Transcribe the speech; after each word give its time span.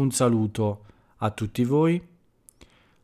un 0.00 0.10
saluto 0.10 0.84
a 1.18 1.30
tutti 1.30 1.62
voi. 1.64 2.00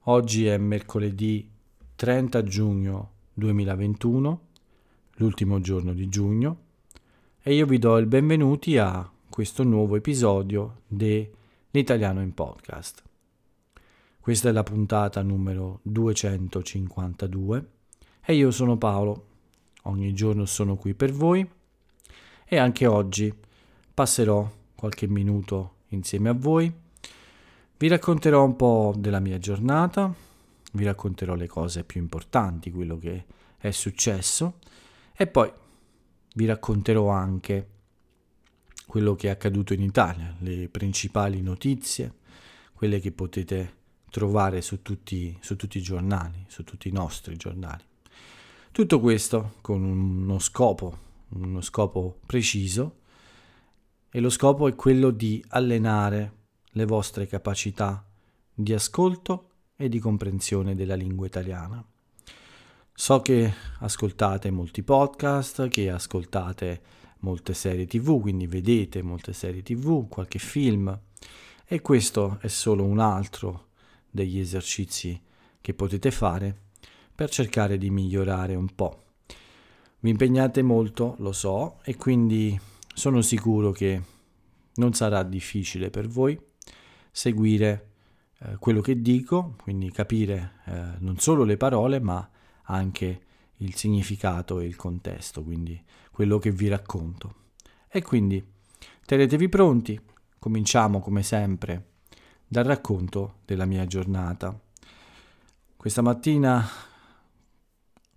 Oggi 0.04 0.46
è 0.46 0.56
mercoledì 0.56 1.46
30 1.95 2.43
giugno 2.43 3.11
2021, 3.34 4.41
l'ultimo 5.16 5.61
giorno 5.61 5.93
di 5.93 6.09
giugno, 6.09 6.59
e 7.43 7.55
io 7.55 7.66
vi 7.66 7.79
do 7.79 7.98
il 7.98 8.06
benvenuti 8.06 8.79
a 8.79 9.11
questo 9.29 9.62
nuovo 9.62 9.96
episodio 9.96 10.80
dell'Italiano 10.87 12.23
in 12.23 12.32
Podcast. 12.32 13.02
Questa 14.19 14.48
è 14.48 14.52
la 14.52 14.62
puntata 14.62 15.20
numero 15.23 15.80
252 15.83 17.69
e 18.24 18.34
io 18.34 18.51
sono 18.51 18.78
Paolo. 18.78 19.27
Ogni 19.83 20.15
giorno 20.15 20.47
sono 20.47 20.77
qui 20.77 20.95
per 20.95 21.12
voi 21.12 21.47
e 22.45 22.56
anche 22.56 22.87
oggi 22.87 23.33
passerò 23.92 24.51
qualche 24.74 25.06
minuto 25.06 25.74
insieme 25.88 26.30
a 26.30 26.33
voi. 26.33 26.84
Vi 27.79 27.89
racconterò 27.89 28.43
un 28.43 28.57
po' 28.57 28.95
della 28.97 29.21
mia 29.21 29.37
giornata, 29.37 30.11
vi 30.73 30.85
racconterò 30.85 31.35
le 31.35 31.47
cose 31.47 31.85
più 31.85 32.01
importanti, 32.01 32.71
quello 32.71 32.97
che 32.97 33.27
è 33.59 33.71
successo 33.71 34.61
e 35.15 35.27
poi 35.27 35.52
vi 36.37 36.47
racconterò 36.47 37.09
anche 37.11 37.69
quello 38.87 39.15
che 39.15 39.29
è 39.29 39.30
accaduto 39.30 39.75
in 39.75 39.83
Italia, 39.83 40.35
le 40.39 40.71
principali 40.71 41.43
notizie, 41.43 42.15
quelle 42.73 42.99
che 42.99 43.12
potete 43.12 43.75
trovare 44.09 44.63
su 44.63 44.80
tutti, 44.80 45.37
su 45.43 45.55
tutti 45.57 45.77
i 45.77 45.83
giornali, 45.83 46.47
su 46.49 46.65
tutti 46.65 46.88
i 46.88 46.93
nostri 46.93 47.37
giornali. 47.37 47.85
Tutto 48.73 49.01
questo 49.01 49.57
con 49.61 49.85
uno 49.85 50.38
scopo, 50.38 50.99
uno 51.29 51.61
scopo 51.61 52.21
preciso 52.24 53.01
e 54.09 54.21
lo 54.21 54.30
scopo 54.30 54.66
è 54.66 54.74
quello 54.74 55.11
di 55.11 55.45
allenare 55.49 56.45
le 56.77 56.85
vostre 56.85 57.27
capacità 57.27 58.07
di 58.52 58.74
ascolto 58.74 59.51
e 59.77 59.88
di 59.88 59.99
comprensione 59.99 60.74
della 60.74 60.95
lingua 60.95 61.27
italiana. 61.27 61.83
So 62.93 63.23
che 63.23 63.51
ascoltate 63.80 64.50
molti 64.50 64.83
podcast, 64.83 65.69
che 65.69 65.91
ascoltate 65.91 66.83
molte 67.21 67.55
serie 67.55 67.87
tv, 67.87 68.21
quindi 68.21 68.47
vedete 68.47 69.00
molte 69.00 69.33
serie 69.33 69.62
tv, 69.62 70.06
qualche 70.09 70.38
film 70.38 70.99
e 71.65 71.81
questo 71.81 72.37
è 72.43 72.49
solo 72.49 72.84
un 72.84 72.99
altro 72.99 73.69
degli 74.11 74.38
esercizi 74.38 75.19
che 75.62 75.72
potete 75.72 76.11
fare 76.11 76.65
per 77.15 77.31
cercare 77.31 77.78
di 77.78 77.88
migliorare 77.88 78.55
un 78.55 78.75
po'. 78.75 79.03
Vi 80.00 80.11
impegnate 80.11 80.61
molto, 80.61 81.16
lo 81.21 81.33
so, 81.33 81.78
e 81.84 81.97
quindi 81.97 82.59
sono 82.94 83.22
sicuro 83.22 83.72
che 83.72 84.03
non 84.75 84.93
sarà 84.93 85.22
difficile 85.22 85.88
per 85.88 86.06
voi 86.06 86.38
seguire 87.16 87.92
eh, 88.41 88.56
quello 88.59 88.82
che 88.82 89.00
dico, 89.00 89.54
quindi 89.62 89.91
capire 89.91 90.60
eh, 90.66 90.82
non 90.98 91.19
solo 91.19 91.44
le 91.44 91.56
parole, 91.56 91.98
ma 91.98 92.28
anche 92.64 93.20
il 93.56 93.75
significato 93.75 94.60
e 94.60 94.66
il 94.66 94.76
contesto, 94.76 95.42
quindi 95.42 95.82
quello 96.10 96.38
che 96.38 96.50
vi 96.50 96.69
racconto. 96.69 97.34
E 97.88 98.03
quindi 98.03 98.47
tenetevi 99.06 99.48
pronti, 99.48 99.98
cominciamo 100.38 101.00
come 101.00 101.22
sempre 101.22 101.92
dal 102.47 102.64
racconto 102.64 103.37
della 103.47 103.64
mia 103.64 103.87
giornata. 103.87 104.54
Questa 105.75 106.03
mattina 106.03 106.69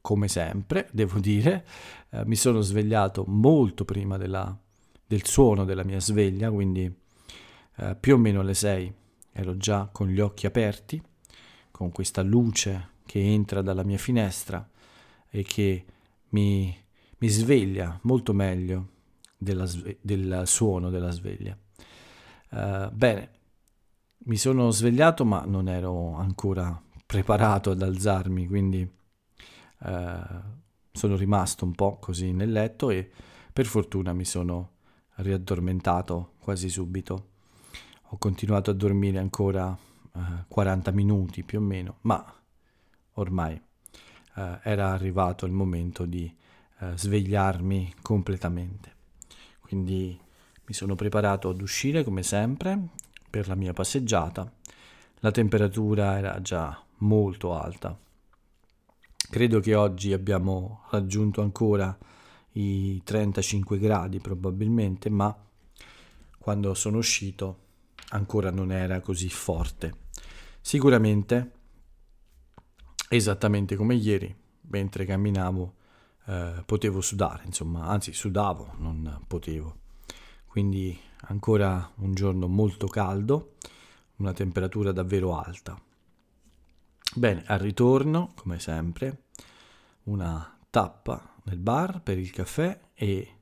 come 0.01 0.27
sempre, 0.27 0.89
devo 0.91 1.19
dire, 1.19 1.65
eh, 2.09 2.25
mi 2.25 2.35
sono 2.35 2.59
svegliato 2.59 3.23
molto 3.27 3.85
prima 3.85 4.17
della, 4.17 4.53
del 5.07 5.25
suono 5.25 5.63
della 5.63 5.85
mia 5.85 6.01
sveglia, 6.01 6.51
quindi 6.51 6.98
eh, 7.79 7.95
più 7.95 8.15
o 8.15 8.17
meno 8.17 8.41
alle 8.41 8.53
6 8.53 8.93
ero 9.31 9.57
già 9.57 9.89
con 9.91 10.07
gli 10.07 10.19
occhi 10.19 10.45
aperti, 10.45 11.01
con 11.71 11.91
questa 11.91 12.21
luce 12.21 12.97
che 13.05 13.19
entra 13.19 13.61
dalla 13.61 13.83
mia 13.83 13.97
finestra 13.97 14.67
e 15.29 15.43
che 15.43 15.85
mi, 16.29 16.75
mi 17.17 17.27
sveglia 17.27 17.97
molto 18.03 18.33
meglio 18.33 18.89
della, 19.37 19.67
del 20.01 20.43
suono 20.45 20.89
della 20.89 21.11
sveglia. 21.11 21.57
Uh, 22.51 22.89
bene, 22.91 23.29
mi 24.25 24.35
sono 24.35 24.71
svegliato 24.71 25.23
ma 25.23 25.45
non 25.45 25.69
ero 25.69 26.15
ancora 26.15 26.81
preparato 27.05 27.71
ad 27.71 27.81
alzarmi, 27.81 28.45
quindi 28.47 28.87
eh, 29.81 30.21
sono 30.91 31.15
rimasto 31.15 31.65
un 31.65 31.73
po' 31.73 31.97
così 31.97 32.33
nel 32.33 32.51
letto 32.51 32.89
e 32.91 33.09
per 33.51 33.65
fortuna 33.65 34.13
mi 34.13 34.25
sono 34.25 34.73
riaddormentato 35.15 36.33
quasi 36.37 36.69
subito. 36.69 37.28
Ho 38.11 38.17
continuato 38.17 38.71
a 38.71 38.73
dormire 38.73 39.19
ancora 39.19 39.75
eh, 40.15 40.19
40 40.47 40.91
minuti 40.91 41.43
più 41.43 41.59
o 41.59 41.61
meno, 41.61 41.97
ma 42.01 42.23
ormai 43.13 43.53
eh, 44.35 44.59
era 44.63 44.91
arrivato 44.91 45.45
il 45.45 45.51
momento 45.51 46.05
di 46.05 46.33
eh, 46.79 46.91
svegliarmi 46.95 47.95
completamente. 48.01 48.95
Quindi 49.59 50.19
mi 50.65 50.73
sono 50.73 50.95
preparato 50.95 51.49
ad 51.49 51.61
uscire 51.61 52.03
come 52.03 52.23
sempre 52.23 52.79
per 53.29 53.47
la 53.47 53.55
mia 53.55 53.73
passeggiata. 53.73 54.51
La 55.19 55.31
temperatura 55.31 56.17
era 56.17 56.41
già 56.41 56.81
molto 56.97 57.53
alta, 57.53 57.97
Credo 59.29 59.59
che 59.59 59.75
oggi 59.75 60.11
abbiamo 60.11 60.85
raggiunto 60.89 61.41
ancora 61.41 61.95
i 62.53 62.99
35 63.03 63.77
gradi 63.77 64.17
probabilmente, 64.17 65.11
ma 65.11 65.35
quando 66.39 66.73
sono 66.73 66.97
uscito 66.97 67.67
ancora 68.09 68.51
non 68.51 68.71
era 68.71 69.01
così 69.01 69.29
forte. 69.29 70.07
Sicuramente, 70.61 71.51
esattamente 73.09 73.75
come 73.75 73.95
ieri, 73.95 74.33
mentre 74.61 75.05
camminavo, 75.05 75.73
eh, 76.25 76.63
potevo 76.65 77.01
sudare, 77.01 77.43
insomma, 77.45 77.87
anzi 77.87 78.13
sudavo, 78.13 78.73
non 78.77 79.23
potevo. 79.27 79.77
Quindi 80.45 80.97
ancora 81.27 81.91
un 81.97 82.13
giorno 82.13 82.47
molto 82.47 82.87
caldo, 82.87 83.55
una 84.17 84.33
temperatura 84.33 84.91
davvero 84.91 85.37
alta. 85.37 85.79
Bene, 87.15 87.43
al 87.47 87.59
ritorno, 87.59 88.31
come 88.35 88.59
sempre, 88.59 89.23
una 90.03 90.57
tappa 90.69 91.35
nel 91.45 91.57
bar 91.57 92.01
per 92.01 92.17
il 92.17 92.31
caffè 92.31 92.79
e 92.93 93.35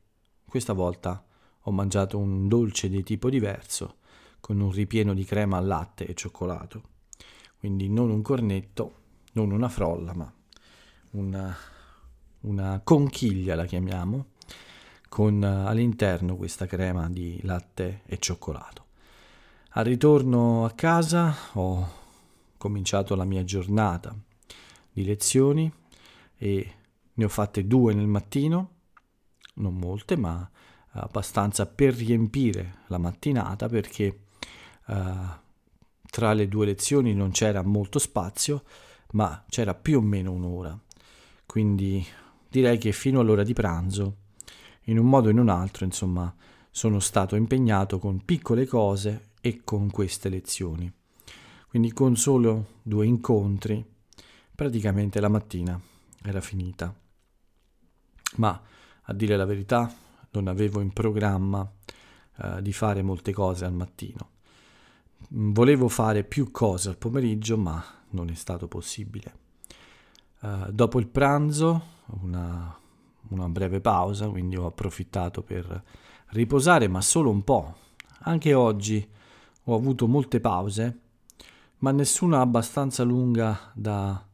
questa 0.46 0.74
volta 0.74 1.26
ho 1.62 1.72
mangiato 1.72 2.18
un 2.18 2.48
dolce 2.48 2.88
di 2.88 3.04
tipo 3.04 3.30
diverso 3.30 3.97
con 4.48 4.62
un 4.62 4.72
ripieno 4.72 5.14
di 5.14 5.26
crema 5.26 5.58
al 5.58 5.68
latte 5.68 6.08
e 6.08 6.14
cioccolato. 6.14 6.82
Quindi 7.60 7.90
non 7.90 8.10
un 8.10 8.22
cornetto, 8.22 8.94
non 9.34 9.52
una 9.52 9.68
frolla, 9.68 10.14
ma 10.14 10.34
una, 11.12 11.54
una 12.42 12.80
conchiglia 12.82 13.56
la 13.56 13.66
chiamiamo, 13.66 14.28
con 15.10 15.44
all'interno 15.44 16.38
questa 16.38 16.66
crema 16.66 17.10
di 17.10 17.38
latte 17.44 18.04
e 18.06 18.20
cioccolato. 18.20 18.86
Al 19.72 19.84
ritorno 19.84 20.64
a 20.64 20.72
casa 20.72 21.36
ho 21.56 21.90
cominciato 22.56 23.16
la 23.16 23.26
mia 23.26 23.44
giornata 23.44 24.16
di 24.94 25.04
lezioni 25.04 25.70
e 26.38 26.74
ne 27.12 27.26
ho 27.26 27.30
fatte 27.30 27.68
due 27.68 27.94
nel 27.94 28.08
mattino, 28.08 28.70
non 29.56 29.76
molte, 29.76 30.16
ma 30.16 30.50
abbastanza 30.92 31.66
per 31.66 31.94
riempire 31.94 32.84
la 32.88 32.98
mattinata 32.98 33.68
perché 33.68 34.22
uh, 34.88 34.96
tra 36.10 36.34
le 36.34 36.48
due 36.48 36.66
lezioni 36.66 37.14
non 37.14 37.32
c'era 37.32 37.62
molto 37.62 38.00
spazio, 38.00 38.64
ma 39.12 39.44
c'era 39.48 39.74
più 39.74 40.00
o 40.00 40.02
meno 40.02 40.32
un'ora. 40.32 40.78
Quindi 41.46 42.06
direi 42.50 42.78
che 42.78 42.92
fino 42.92 43.20
all'ora 43.20 43.44
di 43.44 43.54
pranzo, 43.54 44.16
in 44.84 44.98
un 44.98 45.08
modo 45.08 45.28
o 45.28 45.32
in 45.32 45.40
un 45.40 45.50
altro, 45.50 45.86
insomma, 45.86 46.34
sono 46.72 47.00
stato 47.00 47.36
impegnato 47.36 48.00
con 48.00 48.24
piccole 48.24 48.66
cose 48.66 49.30
e 49.42 49.62
con 49.64 49.90
queste 49.90 50.30
lezioni. 50.30 50.92
Quindi 51.68 51.92
con 51.92 52.16
solo 52.16 52.80
due 52.82 53.06
incontri, 53.06 53.86
praticamente 54.56 55.20
la 55.20 55.30
mattina 55.30 55.80
era 56.24 56.42
finita. 56.42 56.94
Ma 58.36 58.62
a 59.02 59.14
dire 59.14 59.38
la 59.38 59.46
verità, 59.46 59.94
non 60.32 60.48
avevo 60.48 60.82
in 60.82 60.92
programma 60.92 61.70
eh, 62.38 62.62
di 62.62 62.74
fare 62.74 63.02
molte 63.02 63.32
cose 63.32 63.66
al 63.66 63.74
mattino. 63.74 64.30
Volevo 65.30 65.88
fare 65.90 66.24
più 66.24 66.52
cose 66.52 66.90
al 66.90 66.98
pomeriggio, 66.98 67.58
ma 67.58 67.84
non 68.12 68.30
è 68.30 68.34
stato 68.34 68.68
possibile. 68.68 69.46
Uh, 70.40 70.72
dopo 70.72 71.00
il 71.00 71.08
pranzo, 71.08 71.82
una, 72.22 72.78
una, 73.30 73.50
breve 73.50 73.82
pausa, 73.82 74.30
quindi 74.30 74.56
ho 74.56 74.66
approfittato 74.66 75.42
per 75.42 75.84
riposare, 76.28 76.88
ma 76.88 77.02
solo 77.02 77.30
un 77.30 77.44
po'. 77.44 77.76
Anche 78.20 78.54
oggi 78.54 79.06
ho 79.64 79.76
avuto 79.76 80.08
molte 80.08 80.40
pause 80.40 81.02
ma 81.80 81.92
nessuna 81.92 82.42
abbastanza 82.42 83.04
lunga 83.04 83.72
da 83.74 84.26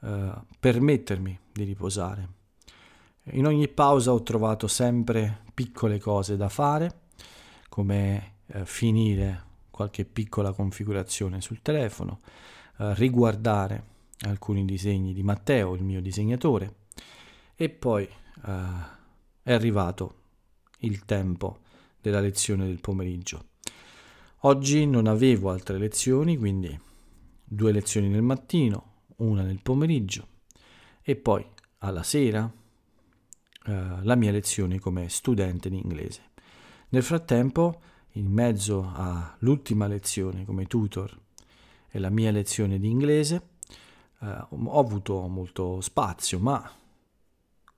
eh, 0.00 0.32
permettermi 0.58 1.38
di 1.52 1.64
riposare. 1.64 2.36
In 3.32 3.46
ogni 3.46 3.68
pausa 3.68 4.12
ho 4.12 4.22
trovato 4.22 4.66
sempre 4.68 5.42
piccole 5.52 5.98
cose 5.98 6.36
da 6.36 6.48
fare, 6.48 7.00
come 7.68 8.36
eh, 8.46 8.64
finire 8.64 9.44
qualche 9.78 10.04
piccola 10.04 10.52
configurazione 10.52 11.40
sul 11.40 11.62
telefono, 11.62 12.18
eh, 12.78 12.94
riguardare 12.94 13.84
alcuni 14.22 14.64
disegni 14.64 15.14
di 15.14 15.22
Matteo, 15.22 15.76
il 15.76 15.84
mio 15.84 16.02
disegnatore, 16.02 16.74
e 17.54 17.68
poi 17.68 18.02
eh, 18.02 18.12
è 19.40 19.52
arrivato 19.52 20.14
il 20.78 21.04
tempo 21.04 21.60
della 22.00 22.18
lezione 22.18 22.66
del 22.66 22.80
pomeriggio. 22.80 23.50
Oggi 24.42 24.84
non 24.84 25.06
avevo 25.06 25.50
altre 25.50 25.78
lezioni, 25.78 26.36
quindi 26.36 26.76
due 27.44 27.70
lezioni 27.70 28.08
nel 28.08 28.22
mattino, 28.22 29.04
una 29.18 29.42
nel 29.42 29.60
pomeriggio 29.62 30.26
e 31.02 31.14
poi 31.14 31.46
alla 31.78 32.02
sera 32.02 32.52
eh, 33.64 33.96
la 34.02 34.14
mia 34.16 34.32
lezione 34.32 34.80
come 34.80 35.08
studente 35.08 35.70
di 35.70 35.76
inglese. 35.76 36.22
Nel 36.88 37.04
frattempo, 37.04 37.80
in 38.18 38.26
mezzo 38.26 38.90
all'ultima 38.94 39.86
lezione 39.86 40.44
come 40.44 40.66
tutor 40.66 41.16
e 41.88 41.98
la 41.98 42.10
mia 42.10 42.30
lezione 42.30 42.78
di 42.78 42.90
inglese, 42.90 43.50
eh, 44.20 44.46
ho 44.48 44.78
avuto 44.78 45.26
molto 45.28 45.80
spazio, 45.80 46.38
ma 46.38 46.70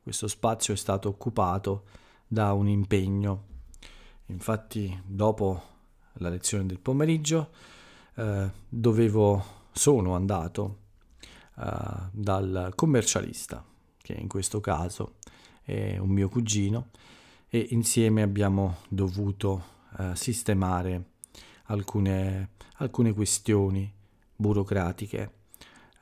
questo 0.03 0.27
spazio 0.29 0.75
è 0.75 0.77
stato 0.77 1.09
occupato 1.09 1.85
da 2.27 2.53
un 2.53 2.69
impegno. 2.69 3.49
Infatti, 4.27 5.01
dopo 5.05 5.63
la 6.15 6.29
lezione 6.31 6.67
del 6.67 6.81
pomeriggio, 6.81 7.51
eh, 8.15 8.51
dovevo, 8.69 9.45
sono 9.73 10.15
andato 10.15 10.79
eh, 11.59 12.09
dal 12.13 12.73
commercialista, 12.75 13.65
che 13.99 14.15
in 14.15 14.29
questo 14.29 14.61
caso 14.61 15.17
è 15.63 15.99
un 15.99 16.09
mio 16.09 16.29
cugino, 16.29 16.89
e 17.49 17.67
insieme 17.71 18.23
abbiamo 18.23 18.79
dovuto 18.89 19.79
eh, 19.99 20.17
sistemare 20.17 21.05
alcune, 21.65 22.51
alcune 22.77 23.13
questioni 23.13 23.93
burocratiche 24.37 25.33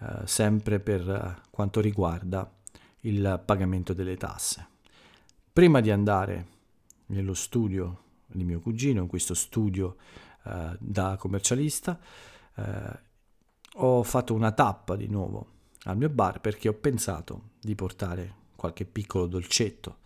eh, 0.01 0.27
sempre 0.27 0.79
per 0.79 1.09
eh, 1.09 1.43
quanto 1.51 1.81
riguarda 1.81 2.51
il 3.01 3.43
pagamento 3.45 3.93
delle 3.93 4.17
tasse. 4.17 4.67
Prima 5.53 5.81
di 5.81 5.91
andare 5.91 6.47
nello 7.07 7.35
studio 7.35 8.03
di 8.27 8.45
mio 8.45 8.61
cugino, 8.61 9.03
in 9.03 9.09
questo 9.09 9.35
studio 9.35 9.97
eh, 10.45 10.77
da 10.79 11.17
commercialista, 11.17 11.99
eh, 12.55 13.07
ho 13.75 14.03
fatto 14.03 14.35
una 14.35 14.53
tappa 14.53 14.97
di 14.97 15.09
nuovo 15.09 15.57
al 15.85 15.97
mio 15.97 16.09
bar 16.09 16.41
perché 16.41 16.69
ho 16.69 16.75
pensato 16.75 17.51
di 17.61 17.75
portare 17.75 18.35
qualche 18.57 18.85
piccolo 18.85 19.27
dolcetto, 19.27 19.99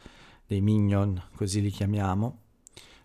dei 0.46 0.60
mignon, 0.60 1.22
così 1.34 1.60
li 1.60 1.70
chiamiamo. 1.70 2.40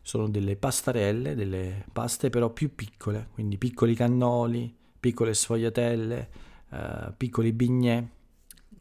Sono 0.07 0.29
delle 0.29 0.55
pastarelle, 0.55 1.35
delle 1.35 1.83
paste 1.91 2.29
però 2.29 2.49
più 2.49 2.73
piccole, 2.73 3.27
quindi 3.33 3.57
piccoli 3.57 3.93
cannoli, 3.93 4.73
piccole 4.97 5.33
sfogliatelle, 5.33 6.29
eh, 6.69 7.13
piccoli 7.17 7.51
bignè 7.51 8.07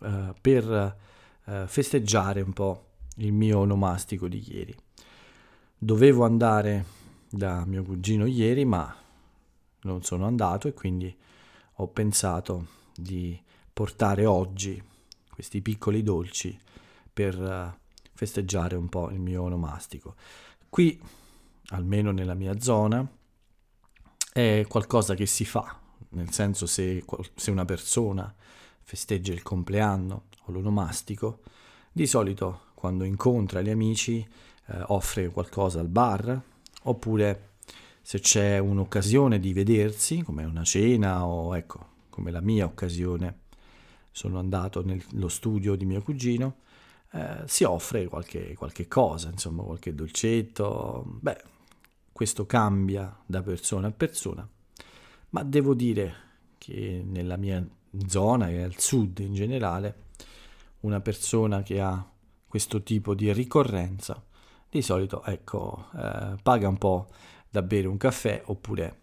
eh, 0.02 0.34
per 0.40 0.96
eh, 1.46 1.64
festeggiare 1.66 2.42
un 2.42 2.52
po' 2.52 2.90
il 3.16 3.32
mio 3.32 3.58
onomastico 3.58 4.28
di 4.28 4.40
ieri. 4.46 4.72
Dovevo 5.76 6.24
andare 6.24 6.84
da 7.28 7.64
mio 7.64 7.82
cugino 7.82 8.26
ieri, 8.26 8.64
ma 8.64 8.94
non 9.80 10.04
sono 10.04 10.26
andato 10.26 10.68
e 10.68 10.74
quindi 10.74 11.12
ho 11.78 11.88
pensato 11.88 12.66
di 12.94 13.36
portare 13.72 14.26
oggi 14.26 14.80
questi 15.28 15.60
piccoli 15.60 16.04
dolci 16.04 16.56
per 17.12 17.36
uh, 17.36 17.76
festeggiare 18.14 18.76
un 18.76 18.88
po' 18.88 19.10
il 19.10 19.18
mio 19.18 19.42
onomastico. 19.42 20.14
Qui, 20.68 21.00
almeno 21.68 22.10
nella 22.10 22.34
mia 22.34 22.58
zona, 22.60 23.06
è 24.32 24.64
qualcosa 24.68 25.14
che 25.14 25.26
si 25.26 25.44
fa 25.44 25.80
nel 26.16 26.32
senso 26.32 26.66
se, 26.66 27.04
se 27.34 27.50
una 27.50 27.64
persona 27.64 28.32
festeggia 28.82 29.32
il 29.32 29.42
compleanno 29.42 30.24
o 30.44 30.52
l'onomastico, 30.52 31.40
di 31.92 32.06
solito 32.06 32.66
quando 32.74 33.04
incontra 33.04 33.60
gli 33.60 33.70
amici 33.70 34.26
eh, 34.66 34.82
offre 34.86 35.28
qualcosa 35.28 35.80
al 35.80 35.88
bar, 35.88 36.40
oppure 36.84 37.54
se 38.00 38.20
c'è 38.20 38.58
un'occasione 38.58 39.40
di 39.40 39.52
vedersi, 39.52 40.22
come 40.22 40.44
una 40.44 40.62
cena 40.62 41.26
o 41.26 41.56
ecco, 41.56 41.94
come 42.10 42.30
la 42.30 42.40
mia 42.40 42.64
occasione, 42.64 43.40
sono 44.12 44.38
andato 44.38 44.82
nello 44.84 45.28
studio 45.28 45.74
di 45.74 45.84
mio 45.84 46.00
cugino, 46.02 46.58
eh, 47.12 47.42
si 47.46 47.64
offre 47.64 48.06
qualche, 48.06 48.54
qualche 48.54 48.88
cosa, 48.88 49.30
insomma 49.30 49.62
qualche 49.62 49.94
dolcetto, 49.94 51.04
beh, 51.06 51.42
questo 52.12 52.46
cambia 52.46 53.16
da 53.26 53.42
persona 53.42 53.88
a 53.88 53.92
persona, 53.92 54.48
ma 55.30 55.42
devo 55.42 55.74
dire 55.74 56.14
che 56.58 57.02
nella 57.04 57.36
mia 57.36 57.64
zona 58.06 58.48
e 58.48 58.62
al 58.62 58.78
sud 58.78 59.18
in 59.18 59.34
generale, 59.34 60.04
una 60.80 61.00
persona 61.00 61.62
che 61.62 61.80
ha 61.80 62.10
questo 62.46 62.82
tipo 62.82 63.14
di 63.14 63.32
ricorrenza, 63.32 64.22
di 64.68 64.82
solito 64.82 65.22
ecco, 65.24 65.88
eh, 65.96 66.36
paga 66.42 66.68
un 66.68 66.78
po' 66.78 67.08
da 67.48 67.62
bere 67.62 67.86
un 67.86 67.96
caffè 67.96 68.42
oppure 68.46 69.00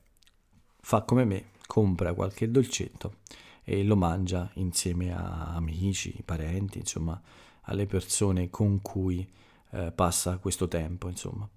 fa 0.79 1.01
come 1.03 1.25
me, 1.25 1.51
compra 1.65 2.13
qualche 2.13 2.51
dolcetto 2.51 3.15
e 3.63 3.83
lo 3.83 3.95
mangia 3.95 4.49
insieme 4.55 5.13
a 5.13 5.55
amici, 5.55 6.21
parenti, 6.25 6.79
insomma, 6.79 7.19
alle 7.63 7.85
persone 7.85 8.49
con 8.49 8.81
cui 8.81 9.27
eh, 9.71 9.91
passa 9.91 10.37
questo 10.37 10.67
tempo, 10.67 11.09
insomma. 11.09 11.47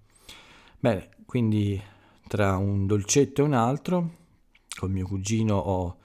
Bene, 0.79 1.11
quindi 1.27 1.81
tra 2.27 2.57
un 2.57 2.87
dolcetto 2.87 3.43
e 3.43 3.45
un 3.45 3.53
altro 3.53 4.11
con 4.77 4.91
mio 4.91 5.07
cugino 5.07 5.57
ho 5.57 5.97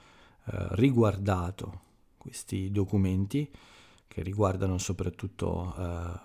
eh, 0.46 0.66
riguardato 0.70 1.80
questi 2.16 2.70
documenti 2.70 3.50
che 4.08 4.22
riguardano 4.22 4.78
soprattutto 4.78 5.74
eh, 5.76 5.82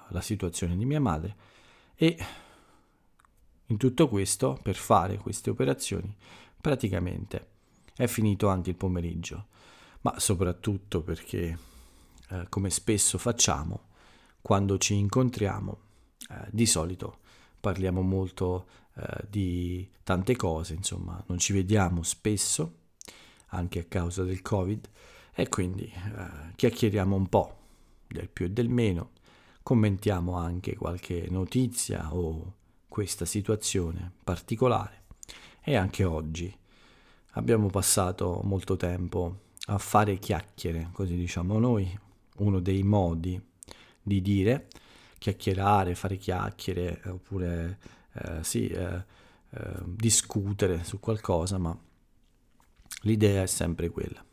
la 0.10 0.22
situazione 0.22 0.76
di 0.76 0.86
mia 0.86 1.00
madre 1.00 1.36
e 1.96 2.18
in 3.70 3.78
tutto 3.78 4.08
questo, 4.08 4.58
per 4.62 4.76
fare 4.76 5.18
queste 5.18 5.50
operazioni, 5.50 6.16
praticamente 6.60 7.48
è 7.96 8.08
finito 8.08 8.48
anche 8.48 8.70
il 8.70 8.76
pomeriggio, 8.76 9.48
ma 10.02 10.20
soprattutto 10.20 11.02
perché, 11.02 11.58
eh, 12.30 12.46
come 12.50 12.70
spesso 12.70 13.18
facciamo, 13.18 13.90
quando 14.42 14.78
ci 14.78 14.96
incontriamo, 14.96 15.80
eh, 16.30 16.48
di 16.52 16.66
solito 16.66 17.20
parliamo 17.60 18.02
molto 18.02 18.68
eh, 18.96 19.26
di 19.30 19.90
tante 20.04 20.36
cose, 20.36 20.74
insomma, 20.74 21.22
non 21.28 21.38
ci 21.38 21.54
vediamo 21.54 22.04
spesso, 22.04 22.76
anche 23.48 23.80
a 23.80 23.86
causa 23.86 24.24
del 24.24 24.42
Covid, 24.42 24.90
e 25.34 25.50
quindi 25.50 25.84
eh, 25.84 26.54
chiacchieriamo 26.56 27.16
un 27.16 27.28
po' 27.28 27.56
del 28.08 28.30
più 28.30 28.46
e 28.46 28.50
del 28.52 28.70
meno, 28.70 29.12
commentiamo 29.64 30.36
anche 30.36 30.76
qualche 30.76 31.28
notizia 31.30 32.14
o 32.14 32.54
questa 32.88 33.26
situazione 33.26 34.14
particolare. 34.24 35.04
E 35.62 35.76
anche 35.76 36.06
oggi 36.06 36.56
abbiamo 37.32 37.68
passato 37.68 38.40
molto 38.44 38.78
tempo 38.78 39.42
a 39.66 39.78
fare 39.78 40.18
chiacchiere, 40.18 40.90
così 40.94 41.16
diciamo 41.16 41.60
noi, 41.60 42.00
uno 42.38 42.60
dei 42.60 42.84
modi 42.84 43.42
di 44.02 44.22
dire 44.22 44.68
chiacchierare, 45.18 45.96
fare 45.96 46.18
chiacchiere 46.18 47.02
oppure 47.06 47.80
eh, 48.14 48.44
sì, 48.44 48.68
eh, 48.68 49.04
eh, 49.50 49.74
discutere 49.86 50.84
su 50.84 51.00
qualcosa, 51.00 51.58
ma 51.58 51.78
l'idea 53.02 53.44
è 53.44 53.48
sempre 53.48 53.90
quella. 53.90 54.24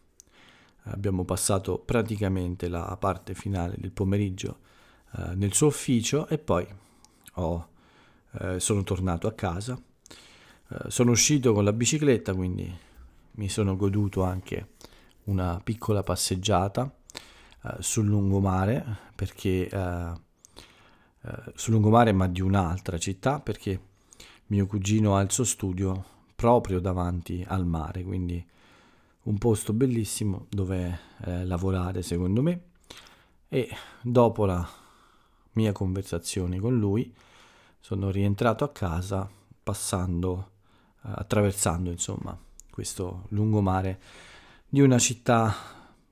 Abbiamo 0.89 1.25
passato 1.25 1.79
praticamente 1.79 2.69
la 2.69 2.97
parte 2.99 3.35
finale 3.35 3.77
del 3.79 3.93
pomeriggio 3.93 4.59
eh, 5.17 5.35
nel 5.35 5.55
suo 5.55 5.69
ufficio 5.69 6.29
e 6.29 6.39
poi 6.39 6.67
ho, 7.35 7.69
eh, 8.39 8.61
sono 8.61 8.83
tornato 8.83 9.27
a 9.27 9.33
casa. 9.33 9.81
sono 10.89 11.13
uscito 11.13 11.53
con 11.53 11.63
la 11.63 11.73
bicicletta, 11.73 12.35
quindi 12.35 12.73
mi 13.33 13.49
sono 13.49 13.77
goduto 13.77 14.23
anche 14.23 14.73
una 15.25 15.61
piccola 15.63 16.03
passeggiata 16.03 16.93
sul 17.81 18.07
lungomare 18.07 18.85
perché 19.15 19.69
eh, 19.69 20.13
sul 21.55 21.73
lungomare 21.73 22.13
ma 22.13 22.29
di 22.29 22.43
un'altra 22.43 22.99
città 22.99 23.41
perché 23.41 23.81
mio 24.47 24.67
cugino 24.67 25.17
ha 25.17 25.23
il 25.23 25.31
suo 25.31 25.45
studio 25.45 26.05
proprio 26.35 26.81
davanti 26.81 27.45
al 27.47 27.65
mare, 27.65 28.03
quindi 28.03 28.45
un 29.23 29.39
posto 29.39 29.73
bellissimo 29.73 30.47
dove 30.51 30.99
eh, 31.25 31.45
lavorare 31.45 32.03
secondo 32.03 32.43
me. 32.43 32.61
E 33.49 33.69
dopo 34.03 34.45
la 34.45 34.69
mia 35.53 35.73
conversazione 35.73 36.59
con 36.59 36.79
lui 36.79 37.15
sono 37.81 38.11
rientrato 38.11 38.65
a 38.65 38.71
casa 38.71 39.29
passando 39.63 40.51
eh, 41.05 41.11
attraversando 41.15 41.91
insomma 41.91 42.37
questo 42.71 43.27
lungomare 43.29 44.01
di 44.69 44.81
una 44.81 44.99
città 44.99 45.55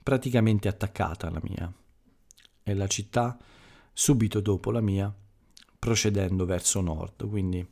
praticamente 0.03 0.69
attaccata 0.69 1.29
alla 1.29 1.41
mia 1.43 1.73
è 2.63 2.75
la 2.75 2.87
città 2.87 3.39
subito 3.93 4.41
dopo 4.41 4.71
la 4.71 4.81
mia, 4.81 5.13
procedendo 5.79 6.45
verso 6.45 6.81
nord. 6.81 7.29
Quindi 7.29 7.67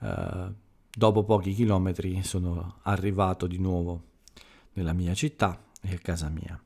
eh, 0.00 0.52
dopo 0.94 1.24
pochi 1.24 1.52
chilometri 1.54 2.22
sono 2.22 2.78
arrivato 2.82 3.46
di 3.46 3.58
nuovo 3.58 4.10
nella 4.74 4.92
mia 4.92 5.14
città 5.14 5.62
e 5.80 5.94
a 5.94 5.98
casa 5.98 6.28
mia. 6.28 6.60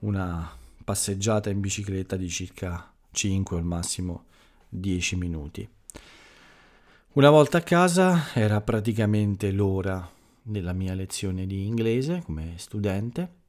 Una 0.00 0.56
passeggiata 0.82 1.50
in 1.50 1.60
bicicletta 1.60 2.16
di 2.16 2.28
circa 2.28 2.92
5 3.10 3.56
o 3.56 3.58
al 3.58 3.64
massimo 3.64 4.24
10 4.68 5.16
minuti. 5.16 5.68
Una 7.12 7.28
volta 7.28 7.58
a 7.58 7.62
casa 7.62 8.32
era 8.32 8.60
praticamente 8.62 9.52
l'ora 9.52 10.10
della 10.40 10.72
mia 10.72 10.94
lezione 10.94 11.46
di 11.46 11.66
inglese 11.66 12.22
come 12.24 12.54
studente. 12.56 13.40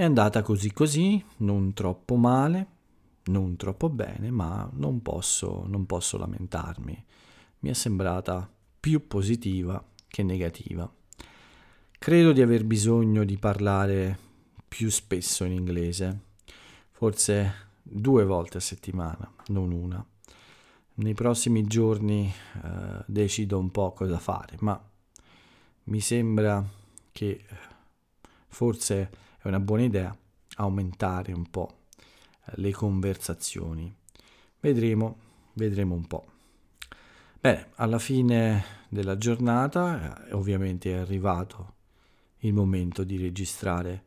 È 0.00 0.04
andata 0.04 0.40
così 0.40 0.72
così, 0.72 1.22
non 1.40 1.74
troppo 1.74 2.16
male, 2.16 2.66
non 3.24 3.56
troppo 3.56 3.90
bene, 3.90 4.30
ma 4.30 4.66
non 4.72 5.02
posso, 5.02 5.66
non 5.66 5.84
posso 5.84 6.16
lamentarmi. 6.16 7.04
Mi 7.58 7.68
è 7.68 7.74
sembrata 7.74 8.50
più 8.80 9.06
positiva 9.06 9.84
che 10.08 10.22
negativa. 10.22 10.90
Credo 11.98 12.32
di 12.32 12.40
aver 12.40 12.64
bisogno 12.64 13.24
di 13.24 13.36
parlare 13.36 14.18
più 14.66 14.88
spesso 14.88 15.44
in 15.44 15.52
inglese, 15.52 16.20
forse 16.92 17.72
due 17.82 18.24
volte 18.24 18.56
a 18.56 18.60
settimana, 18.60 19.30
non 19.48 19.70
una. 19.70 20.02
Nei 20.94 21.12
prossimi 21.12 21.64
giorni 21.64 22.32
eh, 22.64 23.04
decido 23.04 23.58
un 23.58 23.70
po' 23.70 23.92
cosa 23.92 24.18
fare, 24.18 24.56
ma 24.60 24.82
mi 25.84 26.00
sembra 26.00 26.66
che 27.12 27.44
forse 28.48 29.28
è 29.42 29.48
una 29.48 29.60
buona 29.60 29.84
idea 29.84 30.16
aumentare 30.56 31.32
un 31.32 31.48
po' 31.48 31.78
le 32.56 32.72
conversazioni. 32.72 33.94
Vedremo, 34.60 35.16
vedremo 35.54 35.94
un 35.94 36.06
po'. 36.06 36.26
Bene, 37.40 37.68
alla 37.76 37.98
fine 37.98 38.64
della 38.90 39.16
giornata 39.16 40.26
eh, 40.26 40.32
ovviamente 40.34 40.92
è 40.92 40.98
arrivato 40.98 41.74
il 42.40 42.52
momento 42.52 43.02
di 43.02 43.16
registrare 43.16 44.04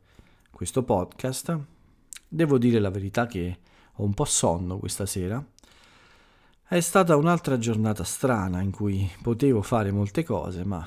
questo 0.50 0.84
podcast. 0.84 1.58
Devo 2.28 2.58
dire 2.58 2.78
la 2.78 2.90
verità 2.90 3.26
che 3.26 3.58
ho 3.92 4.04
un 4.04 4.14
po' 4.14 4.24
sonno 4.24 4.78
questa 4.78 5.06
sera. 5.06 5.44
È 6.66 6.80
stata 6.80 7.16
un'altra 7.16 7.58
giornata 7.58 8.04
strana 8.04 8.60
in 8.60 8.70
cui 8.70 9.10
potevo 9.20 9.62
fare 9.62 9.90
molte 9.90 10.22
cose, 10.22 10.64
ma 10.64 10.86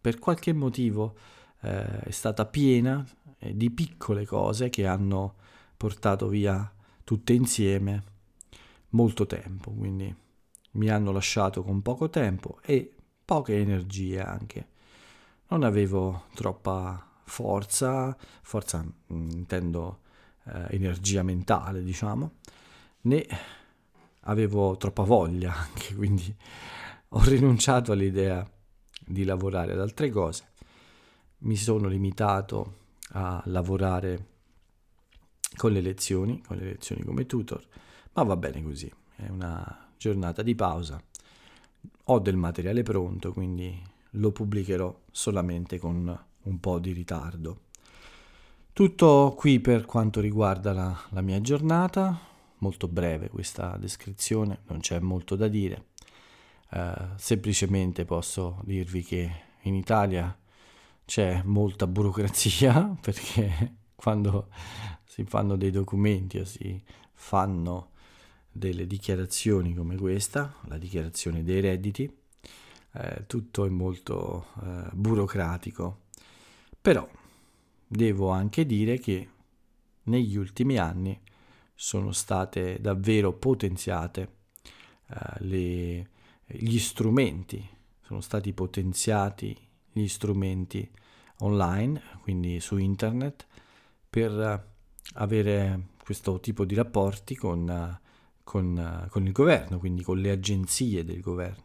per 0.00 0.18
qualche 0.18 0.52
motivo 0.52 1.14
eh, 1.60 2.00
è 2.00 2.10
stata 2.10 2.46
piena 2.46 3.04
eh, 3.38 3.56
di 3.56 3.70
piccole 3.70 4.26
cose 4.26 4.70
che 4.70 4.86
hanno 4.86 5.34
portato 5.76 6.28
via 6.28 6.72
tutte 7.04 7.32
insieme 7.32 8.02
molto 8.90 9.26
tempo, 9.26 9.70
quindi 9.70 10.14
mi 10.72 10.88
hanno 10.88 11.12
lasciato 11.12 11.62
con 11.62 11.82
poco 11.82 12.08
tempo 12.08 12.58
e 12.62 12.92
poche 13.24 13.58
energie 13.58 14.20
anche. 14.20 14.68
Non 15.48 15.62
avevo 15.62 16.24
troppa 16.34 17.06
forza, 17.24 18.16
forza 18.42 18.82
mm, 18.82 19.30
intendo 19.30 20.00
eh, 20.44 20.66
energia 20.70 21.22
mentale, 21.22 21.82
diciamo, 21.82 22.32
né 23.02 23.26
avevo 24.22 24.76
troppa 24.76 25.02
voglia 25.02 25.54
anche, 25.56 25.94
quindi 25.94 26.34
ho 27.10 27.22
rinunciato 27.24 27.92
all'idea 27.92 28.48
di 29.04 29.24
lavorare 29.24 29.72
ad 29.72 29.80
altre 29.80 30.10
cose. 30.10 30.52
Mi 31.38 31.56
sono 31.56 31.88
limitato 31.88 32.84
a 33.10 33.42
lavorare 33.46 34.26
con 35.56 35.72
le 35.72 35.80
lezioni, 35.80 36.42
con 36.42 36.56
le 36.56 36.64
lezioni 36.64 37.02
come 37.02 37.26
tutor, 37.26 37.64
ma 38.14 38.22
va 38.22 38.36
bene 38.36 38.62
così, 38.62 38.90
è 39.16 39.28
una 39.28 39.90
giornata 39.96 40.42
di 40.42 40.54
pausa. 40.54 41.02
Ho 42.04 42.18
del 42.18 42.36
materiale 42.36 42.82
pronto, 42.82 43.32
quindi 43.32 43.80
lo 44.10 44.32
pubblicherò 44.32 45.02
solamente 45.10 45.78
con 45.78 46.24
un 46.42 46.60
po' 46.60 46.78
di 46.78 46.92
ritardo. 46.92 47.60
Tutto 48.72 49.34
qui 49.36 49.60
per 49.60 49.86
quanto 49.86 50.20
riguarda 50.20 50.72
la, 50.72 50.96
la 51.10 51.20
mia 51.22 51.40
giornata, 51.40 52.18
molto 52.58 52.88
breve 52.88 53.28
questa 53.28 53.76
descrizione, 53.78 54.60
non 54.66 54.80
c'è 54.80 54.98
molto 54.98 55.34
da 55.36 55.48
dire. 55.48 55.86
Uh, 56.70 57.14
semplicemente 57.16 58.04
posso 58.04 58.60
dirvi 58.64 59.02
che 59.02 59.30
in 59.62 59.74
Italia 59.74 60.36
c'è 61.06 61.40
molta 61.44 61.86
burocrazia 61.86 62.94
perché 63.00 63.76
quando 63.94 64.48
si 65.04 65.24
fanno 65.24 65.56
dei 65.56 65.70
documenti 65.70 66.38
o 66.38 66.44
si 66.44 66.82
fanno 67.14 67.92
delle 68.50 68.86
dichiarazioni 68.86 69.74
come 69.74 69.96
questa, 69.96 70.54
la 70.64 70.76
dichiarazione 70.76 71.42
dei 71.42 71.60
redditi, 71.60 72.12
eh, 72.92 73.24
tutto 73.26 73.64
è 73.64 73.68
molto 73.68 74.48
eh, 74.62 74.90
burocratico. 74.92 76.04
Però 76.80 77.08
devo 77.86 78.30
anche 78.30 78.66
dire 78.66 78.98
che 78.98 79.28
negli 80.04 80.36
ultimi 80.36 80.78
anni 80.78 81.18
sono 81.74 82.12
state 82.12 82.80
davvero 82.80 83.32
potenziate 83.32 84.34
eh, 85.08 85.44
le, 85.44 86.08
gli 86.46 86.78
strumenti, 86.78 87.66
sono 88.00 88.20
stati 88.20 88.52
potenziati 88.52 89.65
gli 90.00 90.08
strumenti 90.08 90.88
online, 91.38 92.02
quindi 92.20 92.60
su 92.60 92.76
internet, 92.76 93.46
per 94.10 94.74
avere 95.14 95.88
questo 96.02 96.38
tipo 96.38 96.64
di 96.64 96.74
rapporti 96.74 97.34
con, 97.34 97.98
con, 98.44 99.06
con 99.08 99.26
il 99.26 99.32
governo, 99.32 99.78
quindi 99.78 100.02
con 100.02 100.18
le 100.18 100.30
agenzie 100.30 101.04
del 101.04 101.20
governo. 101.20 101.64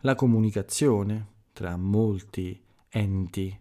La 0.00 0.14
comunicazione 0.14 1.34
tra 1.52 1.76
molti 1.76 2.60
enti, 2.88 3.56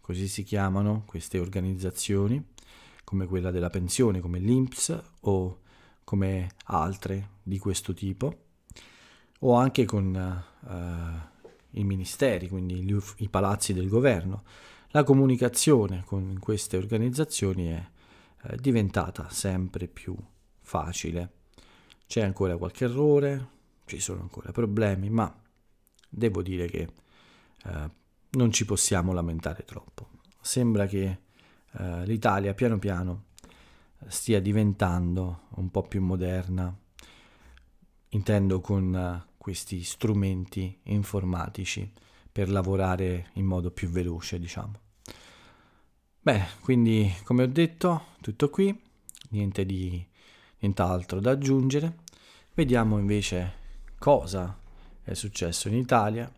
così 0.00 0.26
si 0.26 0.42
chiamano 0.42 1.04
queste 1.06 1.38
organizzazioni, 1.38 2.44
come 3.04 3.26
quella 3.26 3.50
della 3.50 3.70
pensione, 3.70 4.20
come 4.20 4.40
l'INPS 4.40 5.02
o 5.20 5.60
come 6.04 6.48
altre 6.64 7.30
di 7.42 7.58
questo 7.58 7.94
tipo, 7.94 8.46
o 9.40 9.54
anche 9.54 9.84
con 9.84 10.42
uh, 10.60 11.39
i 11.72 11.84
ministeri, 11.84 12.48
quindi 12.48 12.82
gli, 12.82 12.96
i 13.18 13.28
palazzi 13.28 13.72
del 13.72 13.88
governo. 13.88 14.44
La 14.88 15.04
comunicazione 15.04 16.02
con 16.04 16.38
queste 16.40 16.76
organizzazioni 16.76 17.68
è 17.68 17.88
eh, 18.42 18.56
diventata 18.56 19.28
sempre 19.30 19.86
più 19.86 20.16
facile. 20.60 21.32
C'è 22.06 22.22
ancora 22.22 22.56
qualche 22.56 22.84
errore, 22.84 23.48
ci 23.84 24.00
sono 24.00 24.20
ancora 24.20 24.50
problemi, 24.50 25.10
ma 25.10 25.32
devo 26.08 26.42
dire 26.42 26.66
che 26.66 26.88
eh, 27.64 27.90
non 28.30 28.52
ci 28.52 28.64
possiamo 28.64 29.12
lamentare 29.12 29.64
troppo. 29.64 30.08
Sembra 30.40 30.86
che 30.86 31.18
eh, 31.72 32.06
l'Italia 32.06 32.54
piano 32.54 32.78
piano 32.78 33.24
stia 34.06 34.40
diventando 34.40 35.42
un 35.56 35.70
po' 35.70 35.82
più 35.82 36.00
moderna, 36.02 36.74
intendo 38.10 38.60
con 38.60 38.94
eh, 38.94 39.29
questi 39.40 39.82
strumenti 39.82 40.80
informatici 40.82 41.90
per 42.30 42.50
lavorare 42.50 43.30
in 43.34 43.46
modo 43.46 43.70
più 43.70 43.88
veloce, 43.88 44.38
diciamo. 44.38 44.74
Bene, 46.20 46.46
quindi 46.60 47.10
come 47.24 47.44
ho 47.44 47.46
detto, 47.46 48.08
tutto 48.20 48.50
qui, 48.50 48.78
niente 49.30 49.64
di 49.64 50.06
nient'altro 50.58 51.20
da 51.20 51.30
aggiungere. 51.30 52.00
Vediamo 52.52 52.98
invece 52.98 53.54
cosa 53.98 54.58
è 55.02 55.14
successo 55.14 55.68
in 55.68 55.76
Italia 55.76 56.30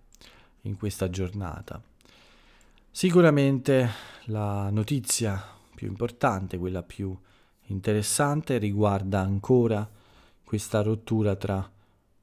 in 0.61 0.77
questa 0.77 1.11
giornata. 1.11 1.83
Sicuramente 2.89 3.91
la 4.27 4.71
notizia 4.71 5.45
più 5.75 5.89
importante, 5.89 6.57
quella 6.57 6.85
più 6.85 7.19
interessante, 7.67 8.59
riguarda 8.59 9.19
ancora 9.19 9.91
questa 10.45 10.83
rottura 10.83 11.35
tra 11.35 11.69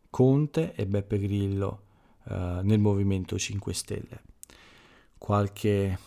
Conte 0.09 0.73
e 0.73 0.85
Beppe 0.85 1.19
Grillo 1.19 1.83
eh, 2.29 2.59
nel 2.63 2.79
Movimento 2.79 3.37
5 3.37 3.73
Stelle. 3.73 4.21
Qualche 5.17 5.97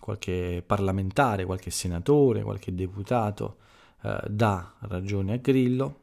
qualche 0.00 0.64
parlamentare, 0.66 1.44
qualche 1.44 1.70
senatore, 1.70 2.42
qualche 2.42 2.74
deputato 2.74 3.58
eh, 4.02 4.20
dà 4.28 4.74
ragione 4.80 5.34
a 5.34 5.36
Grillo, 5.36 6.00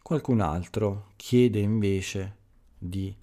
qualcun 0.00 0.40
altro 0.40 1.08
chiede 1.16 1.58
invece 1.58 2.36
di 2.78 3.14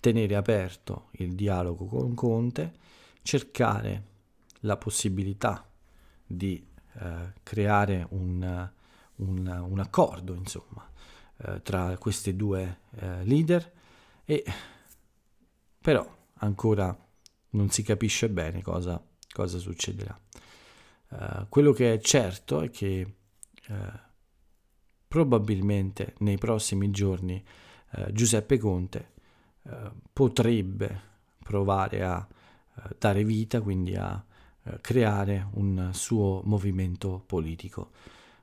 tenere 0.00 0.36
aperto 0.36 1.08
il 1.12 1.34
dialogo 1.34 1.84
con 1.84 2.14
Conte, 2.14 2.72
cercare 3.22 4.04
la 4.60 4.76
possibilità 4.78 5.66
di 6.24 6.64
eh, 6.94 7.32
creare 7.42 8.06
un, 8.10 8.70
un, 9.16 9.66
un, 9.68 9.78
accordo 9.78 10.32
insomma, 10.32 10.88
eh, 11.42 11.62
tra 11.62 11.96
questi 11.98 12.36
due 12.36 12.80
eh, 12.96 13.24
leader 13.24 13.72
e 14.24 14.44
però 15.80 16.06
ancora 16.34 16.96
non 17.50 17.70
si 17.70 17.82
capisce 17.82 18.28
bene 18.28 18.62
cosa 18.62 19.02
cosa 19.32 19.58
succederà. 19.58 20.18
Uh, 21.08 21.46
quello 21.48 21.72
che 21.72 21.94
è 21.94 22.00
certo 22.00 22.60
è 22.60 22.70
che 22.70 23.14
uh, 23.68 23.74
probabilmente 25.08 26.14
nei 26.18 26.38
prossimi 26.38 26.90
giorni 26.90 27.42
uh, 27.92 28.12
Giuseppe 28.12 28.58
Conte 28.58 29.10
eh, 29.62 29.90
potrebbe 30.12 31.08
provare 31.42 32.02
a 32.02 32.26
eh, 32.76 32.96
dare 32.98 33.24
vita, 33.24 33.60
quindi 33.60 33.94
a 33.94 34.24
eh, 34.62 34.78
creare 34.80 35.48
un 35.52 35.90
suo 35.92 36.40
movimento 36.44 37.22
politico. 37.26 37.90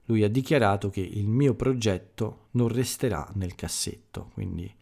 Lui 0.10 0.24
ha 0.24 0.30
dichiarato 0.30 0.90
che 0.90 1.02
il 1.02 1.28
mio 1.28 1.54
progetto 1.54 2.48
non 2.52 2.70
resterà 2.70 3.30
nel 3.36 3.56
cassetto, 3.56 4.30
quindi 4.34 4.74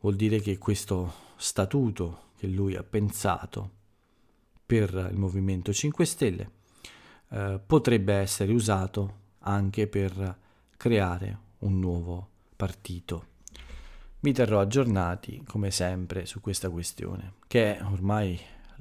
vuol 0.00 0.14
dire 0.14 0.40
che 0.40 0.58
questo 0.58 1.12
statuto 1.36 2.30
che 2.36 2.46
lui 2.46 2.76
ha 2.76 2.82
pensato 2.82 3.70
per 4.64 5.08
il 5.10 5.18
Movimento 5.18 5.72
5 5.72 6.04
Stelle 6.04 6.50
eh, 7.30 7.60
potrebbe 7.64 8.14
essere 8.14 8.52
usato 8.52 9.24
anche 9.40 9.86
per 9.86 10.38
creare 10.76 11.38
un 11.58 11.78
nuovo 11.78 12.28
partito. 12.54 13.34
Vi 14.20 14.32
terrò 14.32 14.60
aggiornati 14.60 15.42
come 15.46 15.70
sempre 15.70 16.26
su 16.26 16.40
questa 16.40 16.70
questione, 16.70 17.34
che 17.46 17.76
è 17.76 17.84
ormai 17.84 18.38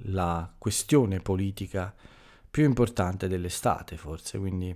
la 0.10 0.51
questione 0.58 1.20
politica 1.20 1.94
più 2.50 2.63
importante 2.63 3.27
dell'estate 3.27 3.98
forse, 3.98 4.38
quindi 4.38 4.75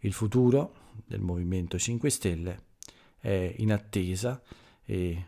il 0.00 0.12
futuro 0.12 0.74
del 1.06 1.20
Movimento 1.20 1.78
5 1.78 2.10
Stelle 2.10 2.62
è 3.18 3.54
in 3.58 3.72
attesa 3.72 4.40
e 4.84 5.26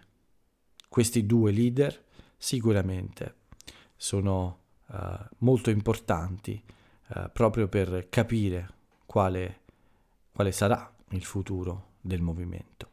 questi 0.88 1.26
due 1.26 1.52
leader 1.52 2.04
sicuramente 2.36 3.36
sono 3.96 4.58
uh, 4.86 4.96
molto 5.38 5.70
importanti 5.70 6.62
uh, 7.08 7.30
proprio 7.32 7.68
per 7.68 8.08
capire 8.08 8.68
quale, 9.06 9.60
quale 10.32 10.52
sarà 10.52 10.92
il 11.10 11.24
futuro 11.24 11.92
del 12.00 12.20
movimento. 12.20 12.90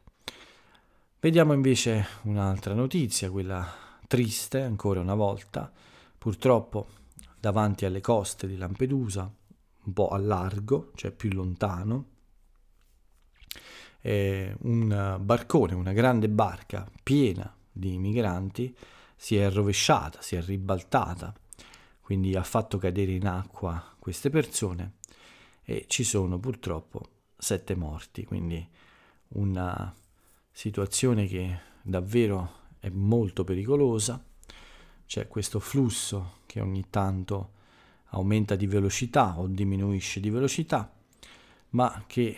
Vediamo 1.18 1.52
invece 1.52 2.06
un'altra 2.22 2.72
notizia, 2.74 3.30
quella 3.30 3.66
triste 4.06 4.62
ancora 4.62 5.00
una 5.00 5.14
volta, 5.14 5.70
Purtroppo 6.20 6.86
davanti 7.40 7.86
alle 7.86 8.02
coste 8.02 8.46
di 8.46 8.58
Lampedusa, 8.58 9.32
un 9.90 9.92
po' 9.92 10.08
a 10.08 10.18
largo, 10.18 10.92
cioè 10.94 11.10
più 11.10 11.30
lontano, 11.32 12.06
un 14.02 15.18
barcone, 15.20 15.74
una 15.74 15.92
grande 15.92 16.28
barca 16.28 16.88
piena 17.02 17.52
di 17.70 17.98
migranti 17.98 18.74
si 19.16 19.36
è 19.36 19.50
rovesciata, 19.50 20.22
si 20.22 20.36
è 20.36 20.42
ribaltata, 20.42 21.34
quindi 22.00 22.34
ha 22.34 22.42
fatto 22.42 22.78
cadere 22.78 23.12
in 23.12 23.26
acqua 23.26 23.94
queste 23.98 24.30
persone 24.30 24.94
e 25.62 25.84
ci 25.88 26.04
sono 26.04 26.38
purtroppo 26.38 27.18
sette 27.36 27.74
morti, 27.74 28.24
quindi 28.24 28.66
una 29.30 29.94
situazione 30.50 31.26
che 31.26 31.58
davvero 31.82 32.58
è 32.78 32.88
molto 32.88 33.44
pericolosa. 33.44 34.24
C'è 35.04 35.26
questo 35.26 35.58
flusso 35.58 36.38
che 36.46 36.60
ogni 36.60 36.88
tanto 36.88 37.58
aumenta 38.10 38.56
di 38.56 38.66
velocità 38.66 39.38
o 39.38 39.46
diminuisce 39.46 40.20
di 40.20 40.30
velocità, 40.30 40.92
ma 41.70 42.04
che 42.06 42.36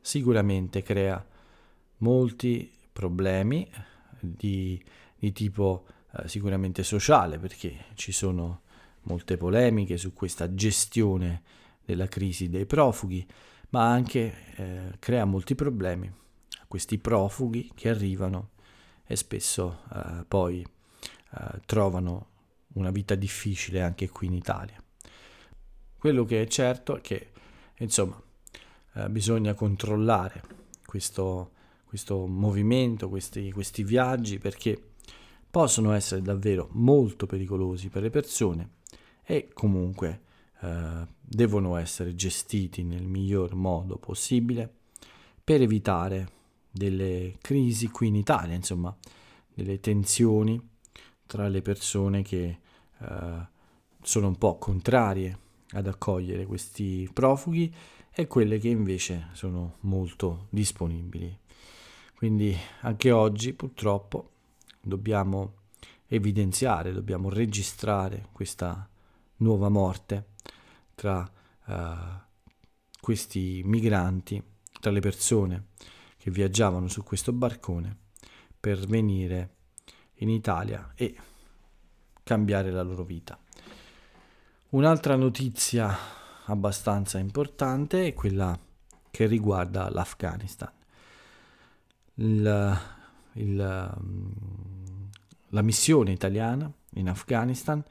sicuramente 0.00 0.82
crea 0.82 1.24
molti 1.98 2.70
problemi 2.92 3.68
di, 4.20 4.82
di 5.16 5.32
tipo 5.32 5.86
eh, 6.16 6.28
sicuramente 6.28 6.82
sociale, 6.82 7.38
perché 7.38 7.86
ci 7.94 8.12
sono 8.12 8.62
molte 9.02 9.36
polemiche 9.36 9.96
su 9.96 10.12
questa 10.12 10.54
gestione 10.54 11.42
della 11.84 12.06
crisi 12.06 12.48
dei 12.48 12.66
profughi, 12.66 13.26
ma 13.70 13.90
anche 13.90 14.34
eh, 14.56 14.96
crea 14.98 15.24
molti 15.24 15.54
problemi 15.54 16.06
a 16.06 16.64
questi 16.68 16.98
profughi 16.98 17.70
che 17.74 17.88
arrivano 17.88 18.50
e 19.06 19.16
spesso 19.16 19.82
eh, 19.92 20.24
poi 20.26 20.60
eh, 20.60 21.60
trovano 21.66 22.28
una 22.74 22.90
vita 22.90 23.14
difficile 23.14 23.82
anche 23.82 24.08
qui 24.08 24.26
in 24.26 24.34
Italia. 24.34 24.83
Quello 26.04 26.26
che 26.26 26.42
è 26.42 26.46
certo 26.46 26.98
è 26.98 27.00
che, 27.00 27.30
insomma, 27.78 28.22
eh, 28.92 29.08
bisogna 29.08 29.54
controllare 29.54 30.42
questo, 30.84 31.52
questo 31.86 32.26
movimento, 32.26 33.08
questi, 33.08 33.50
questi 33.50 33.84
viaggi, 33.84 34.38
perché 34.38 34.78
possono 35.50 35.92
essere 35.92 36.20
davvero 36.20 36.68
molto 36.72 37.24
pericolosi 37.24 37.88
per 37.88 38.02
le 38.02 38.10
persone 38.10 38.72
e 39.22 39.48
comunque 39.54 40.20
eh, 40.60 41.06
devono 41.18 41.76
essere 41.76 42.14
gestiti 42.14 42.82
nel 42.82 43.06
miglior 43.06 43.54
modo 43.54 43.96
possibile 43.96 44.70
per 45.42 45.62
evitare 45.62 46.28
delle 46.70 47.36
crisi 47.40 47.88
qui 47.88 48.08
in 48.08 48.16
Italia, 48.16 48.54
insomma, 48.54 48.94
delle 49.54 49.80
tensioni 49.80 50.60
tra 51.24 51.48
le 51.48 51.62
persone 51.62 52.20
che 52.20 52.58
eh, 52.98 53.46
sono 54.02 54.26
un 54.26 54.36
po' 54.36 54.58
contrarie 54.58 55.38
ad 55.74 55.86
accogliere 55.86 56.46
questi 56.46 57.08
profughi 57.12 57.72
e 58.10 58.26
quelle 58.26 58.58
che 58.58 58.68
invece 58.68 59.28
sono 59.32 59.76
molto 59.80 60.46
disponibili. 60.50 61.36
Quindi 62.14 62.56
anche 62.80 63.10
oggi 63.10 63.52
purtroppo 63.52 64.30
dobbiamo 64.80 65.62
evidenziare, 66.06 66.92
dobbiamo 66.92 67.28
registrare 67.28 68.28
questa 68.32 68.88
nuova 69.38 69.68
morte 69.68 70.32
tra 70.94 71.28
uh, 71.66 71.74
questi 73.00 73.62
migranti, 73.64 74.42
tra 74.80 74.90
le 74.90 75.00
persone 75.00 75.66
che 76.16 76.30
viaggiavano 76.30 76.88
su 76.88 77.02
questo 77.02 77.32
barcone 77.32 77.98
per 78.58 78.78
venire 78.86 79.56
in 80.18 80.30
Italia 80.30 80.92
e 80.94 81.14
cambiare 82.22 82.70
la 82.70 82.82
loro 82.82 83.02
vita. 83.02 83.38
Un'altra 84.74 85.14
notizia 85.14 85.96
abbastanza 86.46 87.18
importante 87.18 88.08
è 88.08 88.12
quella 88.12 88.58
che 89.08 89.26
riguarda 89.26 89.88
l'Afghanistan. 89.88 90.72
Il, 92.14 92.80
il, 93.34 93.56
la 95.50 95.62
missione 95.62 96.10
italiana 96.10 96.68
in 96.94 97.08
Afghanistan 97.08 97.84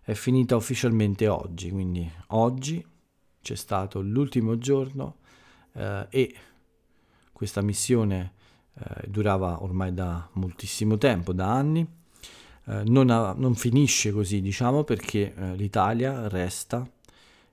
è 0.00 0.14
finita 0.14 0.56
ufficialmente 0.56 1.28
oggi, 1.28 1.70
quindi 1.70 2.10
oggi 2.28 2.82
c'è 3.42 3.54
stato 3.54 4.00
l'ultimo 4.00 4.56
giorno 4.56 5.18
eh, 5.74 6.06
e 6.08 6.34
questa 7.32 7.60
missione 7.60 8.32
eh, 8.72 9.06
durava 9.08 9.62
ormai 9.62 9.92
da 9.92 10.26
moltissimo 10.32 10.96
tempo, 10.96 11.34
da 11.34 11.52
anni. 11.52 11.86
Eh, 12.70 12.84
non, 12.84 13.10
ha, 13.10 13.34
non, 13.36 13.56
finisce 13.56 14.12
così, 14.12 14.40
diciamo, 14.40 14.84
perché 14.84 15.34
eh, 15.34 15.56
l'Italia 15.56 16.28
resta 16.28 16.88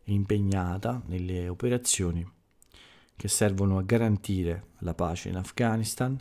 impegnata 0.06 1.02
nelle 1.08 1.48
operazioni 1.48 2.26
che 3.16 3.28
servono 3.28 3.80
a 3.80 3.82
garantire 3.82 4.68
la 4.80 4.94
pace 4.94 5.30
in 5.30 5.38
Afghanistan 5.38 6.16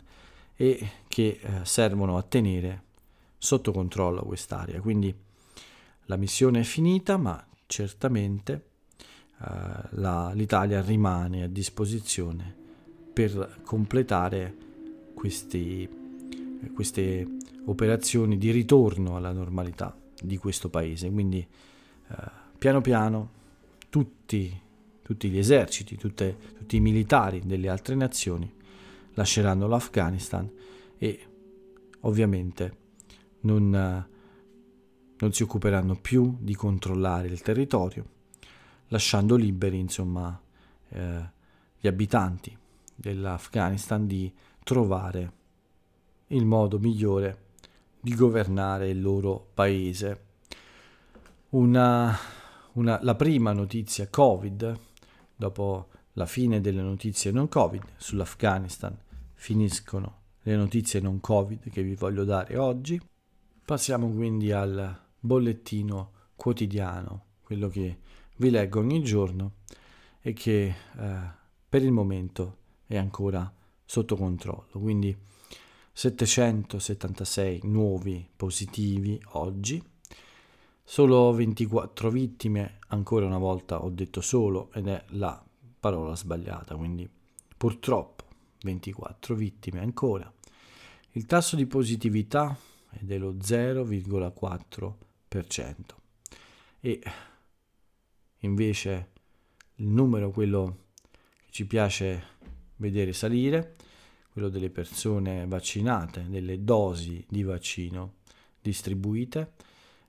e 0.55 0.89
che 1.07 1.39
eh, 1.39 1.63
servono 1.63 2.17
a 2.17 2.23
tenere 2.23 2.83
sotto 3.37 3.71
controllo 3.71 4.23
quest'area. 4.23 4.81
Quindi 4.81 5.15
la 6.05 6.15
missione 6.15 6.61
è 6.61 6.63
finita, 6.63 7.17
ma 7.17 7.45
certamente 7.67 8.65
eh, 9.39 9.45
la, 9.91 10.31
l'Italia 10.33 10.81
rimane 10.81 11.43
a 11.43 11.47
disposizione 11.47 12.55
per 13.13 13.59
completare 13.63 14.55
questi, 15.13 15.87
queste 16.73 17.27
operazioni 17.67 18.37
di 18.37 18.51
ritorno 18.51 19.15
alla 19.15 19.31
normalità 19.31 19.95
di 20.21 20.37
questo 20.37 20.69
paese. 20.69 21.09
Quindi 21.09 21.39
eh, 21.39 22.15
piano 22.57 22.81
piano 22.81 23.31
tutti, 23.89 24.59
tutti 25.01 25.29
gli 25.29 25.37
eserciti, 25.37 25.95
tutte, 25.95 26.37
tutti 26.57 26.77
i 26.77 26.81
militari 26.81 27.41
delle 27.45 27.69
altre 27.69 27.95
nazioni 27.95 28.51
lasceranno 29.13 29.67
l'Afghanistan 29.67 30.49
e 30.97 31.19
ovviamente 32.01 32.85
non, 33.41 33.69
non 35.17 35.33
si 35.33 35.43
occuperanno 35.43 35.95
più 35.95 36.37
di 36.39 36.55
controllare 36.55 37.27
il 37.27 37.41
territorio, 37.41 38.05
lasciando 38.87 39.35
liberi 39.35 39.79
insomma 39.79 40.39
eh, 40.89 41.29
gli 41.79 41.87
abitanti 41.87 42.55
dell'Afghanistan 42.95 44.07
di 44.07 44.31
trovare 44.63 45.33
il 46.27 46.45
modo 46.45 46.79
migliore 46.79 47.45
di 48.07 48.15
governare 48.15 48.87
il 48.87 49.01
loro 49.01 49.49
paese. 49.53 50.23
Una, 51.49 52.17
una, 52.73 52.99
la 53.01 53.15
prima 53.15 53.51
notizia 53.51 54.07
Covid, 54.07 54.79
dopo 55.35 55.89
la 56.13 56.25
fine 56.25 56.61
delle 56.61 56.81
notizie 56.81 57.31
non 57.31 57.49
Covid 57.49 57.83
sull'Afghanistan, 57.97 58.97
finiscono 59.33 60.19
le 60.43 60.55
notizie 60.55 61.01
non 61.01 61.19
Covid 61.19 61.69
che 61.69 61.83
vi 61.83 61.95
voglio 61.95 62.23
dare 62.23 62.55
oggi. 62.55 62.97
Passiamo 63.65 64.07
quindi 64.07 64.53
al 64.53 64.97
bollettino 65.19 66.11
quotidiano, 66.37 67.23
quello 67.43 67.67
che 67.67 67.99
vi 68.37 68.49
leggo 68.49 68.79
ogni 68.79 69.03
giorno 69.03 69.55
e 70.21 70.31
che 70.31 70.63
eh, 70.97 71.19
per 71.67 71.83
il 71.83 71.91
momento 71.91 72.57
è 72.85 72.95
ancora 72.95 73.53
sotto 73.83 74.15
controllo. 74.15 74.79
Quindi 74.79 75.13
776 75.97 77.61
nuovi 77.63 78.29
positivi 78.35 79.19
oggi, 79.29 79.83
solo 80.83 81.33
24 81.33 82.11
vittime, 82.11 82.77
ancora 82.89 83.25
una 83.25 83.39
volta 83.39 83.83
ho 83.83 83.89
detto 83.89 84.21
solo 84.21 84.71
ed 84.73 84.89
è 84.89 85.03
la 85.07 85.43
parola 85.79 86.15
sbagliata, 86.15 86.75
quindi 86.75 87.09
purtroppo 87.57 88.25
24 88.61 89.33
vittime 89.33 89.79
ancora. 89.79 90.31
Il 91.13 91.25
tasso 91.25 91.55
di 91.55 91.65
positività 91.65 92.55
è 92.91 92.99
dello 93.01 93.33
0,4% 93.33 95.75
e 96.79 97.01
invece 98.41 99.09
il 99.77 99.87
numero, 99.87 100.29
quello 100.29 100.77
che 101.43 101.49
ci 101.49 101.65
piace 101.65 102.23
vedere 102.75 103.13
salire, 103.13 103.77
quello 104.37 104.51
delle 104.51 104.69
persone 104.69 105.47
vaccinate, 105.47 106.29
delle 106.29 106.63
dosi 106.63 107.25
di 107.27 107.41
vaccino 107.41 108.17
distribuite, 108.61 109.53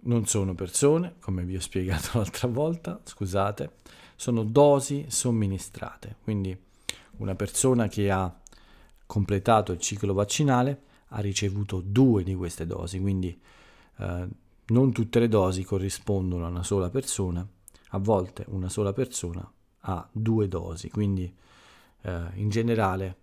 non 0.00 0.26
sono 0.26 0.54
persone, 0.54 1.14
come 1.18 1.44
vi 1.44 1.56
ho 1.56 1.60
spiegato 1.60 2.18
l'altra 2.20 2.48
volta, 2.48 3.00
scusate, 3.02 3.76
sono 4.16 4.44
dosi 4.44 5.06
somministrate. 5.08 6.16
Quindi 6.22 6.54
una 7.20 7.34
persona 7.34 7.88
che 7.88 8.10
ha 8.10 8.38
completato 9.06 9.72
il 9.72 9.78
ciclo 9.78 10.12
vaccinale 10.12 10.90
ha 11.14 11.20
ricevuto 11.20 11.80
due 11.84 12.22
di 12.22 12.34
queste 12.34 12.66
dosi, 12.66 13.00
quindi 13.00 13.38
eh, 13.98 14.28
non 14.66 14.92
tutte 14.92 15.18
le 15.18 15.28
dosi 15.28 15.62
corrispondono 15.62 16.46
a 16.46 16.48
una 16.48 16.62
sola 16.62 16.88
persona, 16.88 17.46
a 17.94 17.98
volte 17.98 18.44
una 18.48 18.68
sola 18.68 18.92
persona 18.92 19.50
ha 19.80 20.08
due 20.10 20.48
dosi, 20.48 20.88
quindi 20.90 21.32
eh, 22.02 22.26
in 22.34 22.48
generale 22.48 23.16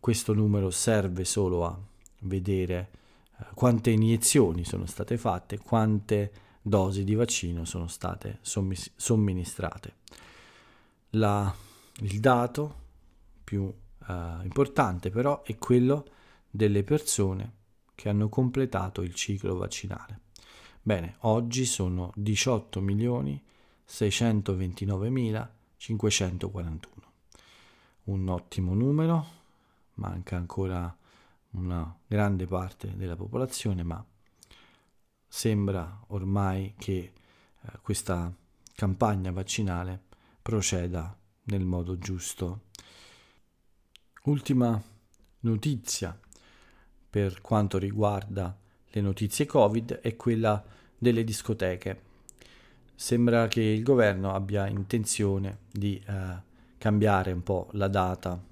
questo 0.00 0.32
numero 0.32 0.70
serve 0.70 1.24
solo 1.24 1.66
a 1.66 1.78
vedere 2.20 2.90
eh, 3.38 3.44
quante 3.54 3.90
iniezioni 3.90 4.64
sono 4.64 4.86
state 4.86 5.18
fatte, 5.18 5.58
quante 5.58 6.32
dosi 6.62 7.04
di 7.04 7.14
vaccino 7.14 7.64
sono 7.64 7.88
state 7.88 8.38
sommis- 8.40 8.92
somministrate. 8.96 9.96
La, 11.10 11.54
il 12.00 12.20
dato 12.20 12.86
più 13.44 13.70
eh, 14.08 14.14
importante 14.42 15.10
però 15.10 15.42
è 15.42 15.56
quello 15.58 16.06
delle 16.50 16.84
persone 16.84 17.56
che 17.94 18.08
hanno 18.08 18.28
completato 18.28 19.02
il 19.02 19.14
ciclo 19.14 19.56
vaccinale. 19.56 20.20
Bene, 20.80 21.16
oggi 21.20 21.64
sono 21.66 22.12
18 22.14 22.80
milioni 22.80 23.42
629.541. 23.86 26.78
Un 28.04 28.28
ottimo 28.28 28.72
numero, 28.74 29.26
manca 29.94 30.36
ancora 30.36 30.96
una 31.50 31.92
grande 32.06 32.46
parte 32.46 32.96
della 32.96 33.16
popolazione, 33.16 33.82
ma 33.82 34.02
sembra 35.26 36.04
ormai 36.08 36.74
che 36.78 36.98
eh, 36.98 37.12
questa 37.82 38.32
campagna 38.74 39.32
vaccinale 39.32 40.04
proceda 40.40 41.14
nel 41.44 41.64
modo 41.64 41.98
giusto. 41.98 42.66
Ultima 44.24 44.82
notizia 45.40 46.18
per 47.10 47.40
quanto 47.40 47.78
riguarda 47.78 48.56
le 48.90 49.00
notizie 49.00 49.46
Covid 49.46 50.00
è 50.00 50.16
quella 50.16 50.62
delle 50.96 51.24
discoteche. 51.24 52.06
Sembra 52.94 53.46
che 53.48 53.60
il 53.60 53.82
governo 53.82 54.34
abbia 54.34 54.66
intenzione 54.66 55.58
di 55.70 56.02
eh, 56.04 56.46
cambiare 56.78 57.32
un 57.32 57.42
po' 57.42 57.68
la 57.72 57.88
data, 57.88 58.42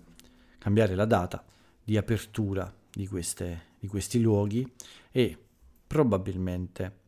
cambiare 0.59 0.95
la 0.95 1.05
data 1.05 1.45
di 1.83 1.97
apertura 1.97 2.73
di, 2.93 3.07
queste, 3.07 3.63
di 3.79 3.87
questi 3.87 4.21
luoghi 4.21 4.67
e 5.11 5.39
probabilmente 5.87 7.05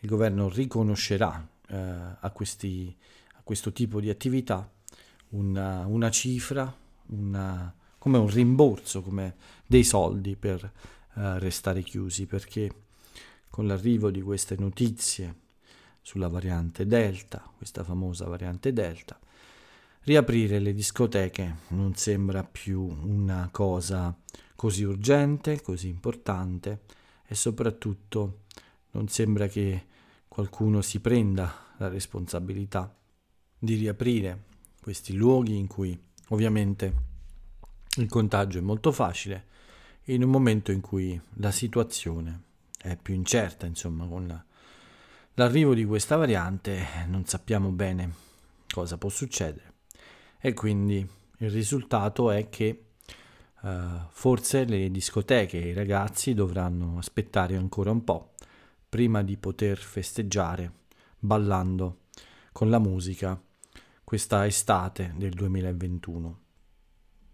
il 0.00 0.08
governo 0.08 0.48
riconoscerà 0.48 1.46
eh, 1.68 1.76
a, 1.76 2.30
questi, 2.32 2.94
a, 3.34 3.40
questo 3.42 3.72
tipo 3.72 4.00
di 4.00 4.10
attività 4.10 4.70
una, 5.30 5.86
una 5.86 6.10
cifra, 6.10 6.72
una, 7.06 7.74
come 8.04 8.18
un 8.18 8.28
rimborso, 8.28 9.00
come 9.00 9.34
dei 9.66 9.82
soldi 9.82 10.36
per 10.36 10.62
uh, 10.62 11.38
restare 11.38 11.82
chiusi, 11.82 12.26
perché 12.26 12.70
con 13.48 13.66
l'arrivo 13.66 14.10
di 14.10 14.20
queste 14.20 14.56
notizie 14.58 15.34
sulla 16.02 16.28
variante 16.28 16.86
Delta, 16.86 17.50
questa 17.56 17.82
famosa 17.82 18.26
variante 18.26 18.74
Delta, 18.74 19.18
riaprire 20.00 20.58
le 20.58 20.74
discoteche 20.74 21.60
non 21.68 21.94
sembra 21.94 22.44
più 22.44 22.82
una 22.82 23.48
cosa 23.50 24.14
così 24.54 24.82
urgente, 24.82 25.62
così 25.62 25.88
importante 25.88 26.82
e 27.26 27.34
soprattutto 27.34 28.40
non 28.90 29.08
sembra 29.08 29.46
che 29.46 29.86
qualcuno 30.28 30.82
si 30.82 31.00
prenda 31.00 31.72
la 31.78 31.88
responsabilità 31.88 32.94
di 33.58 33.76
riaprire 33.76 34.44
questi 34.78 35.14
luoghi 35.14 35.56
in 35.56 35.68
cui 35.68 35.98
ovviamente 36.28 37.12
il 37.96 38.08
contagio 38.08 38.58
è 38.58 38.62
molto 38.62 38.90
facile 38.92 39.52
in 40.04 40.22
un 40.22 40.30
momento 40.30 40.72
in 40.72 40.80
cui 40.80 41.20
la 41.34 41.50
situazione 41.50 42.42
è 42.76 42.96
più 42.96 43.14
incerta, 43.14 43.66
insomma, 43.66 44.06
con 44.06 44.26
la, 44.26 44.44
l'arrivo 45.34 45.74
di 45.74 45.84
questa 45.84 46.16
variante 46.16 46.86
non 47.06 47.24
sappiamo 47.24 47.70
bene 47.70 48.12
cosa 48.70 48.98
può 48.98 49.08
succedere 49.08 49.72
e 50.38 50.52
quindi 50.52 51.08
il 51.38 51.50
risultato 51.50 52.30
è 52.30 52.48
che 52.50 52.86
uh, 53.62 53.68
forse 54.10 54.64
le 54.64 54.90
discoteche 54.90 55.62
e 55.62 55.68
i 55.68 55.72
ragazzi 55.72 56.34
dovranno 56.34 56.98
aspettare 56.98 57.56
ancora 57.56 57.90
un 57.90 58.04
po' 58.04 58.32
prima 58.88 59.22
di 59.22 59.36
poter 59.36 59.78
festeggiare 59.78 60.70
ballando 61.18 62.00
con 62.52 62.68
la 62.68 62.78
musica 62.78 63.40
questa 64.04 64.46
estate 64.46 65.14
del 65.16 65.32
2021. 65.32 66.43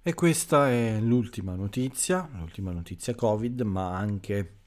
E 0.02 0.14
questa 0.14 0.70
è 0.70 0.98
l'ultima 0.98 1.54
notizia, 1.54 2.26
l'ultima 2.38 2.72
notizia 2.72 3.14
Covid, 3.14 3.60
ma 3.60 3.94
anche 3.94 4.60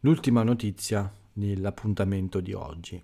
l'ultima 0.00 0.42
notizia 0.42 1.14
dell'appuntamento 1.30 2.40
di 2.40 2.54
oggi. 2.54 3.02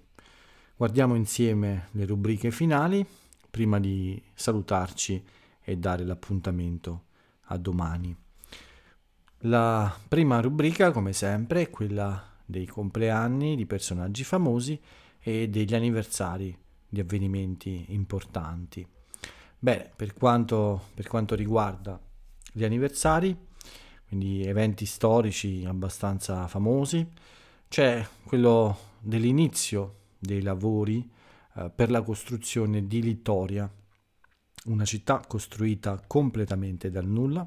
Guardiamo 0.75 1.17
insieme 1.17 1.89
le 1.91 2.07
rubriche 2.07 2.51
finali 2.51 3.07
prima 3.51 3.79
di 3.79 4.23
salutarci 4.33 5.23
e 5.61 5.77
dare 5.77 6.03
l'appuntamento 6.05 7.05
a 7.49 7.59
domani. 7.59 8.17
La 9.41 9.95
prima 10.09 10.41
rubrica, 10.41 10.93
come 10.93 11.13
sempre, 11.13 11.61
è 11.61 11.69
quella 11.69 12.39
dei 12.43 12.65
compleanni 12.65 13.55
di 13.55 13.67
personaggi 13.67 14.25
famosi 14.25 14.81
e 15.19 15.51
degli 15.51 15.75
anniversari 15.75 16.57
di 16.89 17.01
avvenimenti 17.01 17.85
importanti. 17.89 18.87
Beh, 19.63 19.91
per 19.95 20.15
quanto, 20.15 20.85
per 20.95 21.07
quanto 21.07 21.35
riguarda 21.35 22.01
gli 22.51 22.65
anniversari, 22.65 23.37
quindi 24.09 24.43
eventi 24.43 24.87
storici 24.87 25.67
abbastanza 25.67 26.47
famosi, 26.47 27.07
c'è 27.69 28.07
quello 28.25 28.79
dell'inizio 29.01 29.97
dei 30.19 30.41
lavori 30.41 31.07
eh, 31.57 31.71
per 31.75 31.91
la 31.91 32.01
costruzione 32.01 32.87
di 32.87 33.03
Littoria, 33.03 33.71
una 34.65 34.85
città 34.87 35.23
costruita 35.29 36.03
completamente 36.07 36.91
dal 36.91 37.07
nulla, 37.07 37.47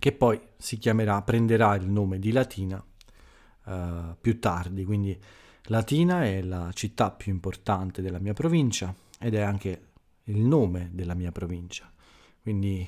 che 0.00 0.12
poi 0.12 0.40
si 0.56 0.78
chiamerà, 0.78 1.22
prenderà 1.22 1.76
il 1.76 1.88
nome 1.88 2.18
di 2.18 2.32
Latina 2.32 2.84
eh, 3.66 4.16
più 4.20 4.40
tardi, 4.40 4.84
quindi 4.84 5.16
Latina 5.66 6.24
è 6.24 6.42
la 6.42 6.72
città 6.72 7.12
più 7.12 7.30
importante 7.30 8.02
della 8.02 8.18
mia 8.18 8.32
provincia 8.32 8.92
ed 9.20 9.34
è 9.34 9.42
anche 9.42 9.90
il 10.24 10.38
nome 10.38 10.90
della 10.92 11.14
mia 11.14 11.32
provincia. 11.32 11.90
Quindi 12.40 12.86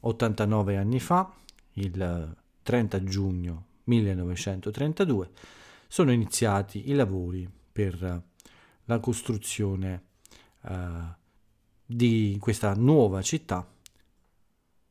89 0.00 0.76
anni 0.76 1.00
fa, 1.00 1.32
il 1.72 2.36
30 2.62 3.04
giugno 3.04 3.66
1932, 3.84 5.30
sono 5.86 6.12
iniziati 6.12 6.90
i 6.90 6.94
lavori 6.94 7.48
per 7.72 8.22
la 8.84 8.98
costruzione 9.00 10.02
uh, 10.62 10.70
di 11.84 12.36
questa 12.40 12.74
nuova 12.74 13.22
città 13.22 13.66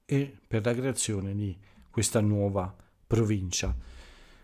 e 0.06 0.38
per 0.48 0.65
la 0.65 0.74
creazione 0.74 1.36
di 1.36 1.58
questa 1.89 2.19
nuova 2.19 2.76
provincia. 3.06 3.76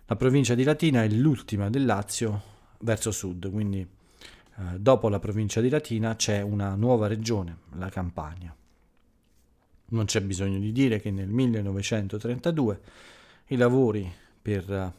La 0.06 0.16
provincia 0.16 0.56
di 0.56 0.64
Latina 0.64 1.04
è 1.04 1.10
l'ultima 1.10 1.70
del 1.70 1.86
Lazio 1.86 2.54
verso 2.80 3.12
sud, 3.12 3.50
quindi 3.52 3.88
eh, 4.58 4.80
dopo 4.80 5.10
la 5.10 5.20
provincia 5.20 5.62
di 5.62 5.70
Latina 5.70 6.16
c'è 6.16 6.42
una 6.42 6.76
nuova 6.76 7.08
regione, 7.08 7.58
la 7.74 7.90
Campania. 7.90 8.56
Non 9.88 10.06
c'è 10.06 10.22
bisogno 10.22 10.60
di 10.60 10.72
dire 10.72 11.00
che 11.00 11.12
nel 11.12 11.30
1932 11.30 12.82
i 13.48 13.56
lavori 13.58 14.12
per 14.42 14.70
eh, 14.72 14.94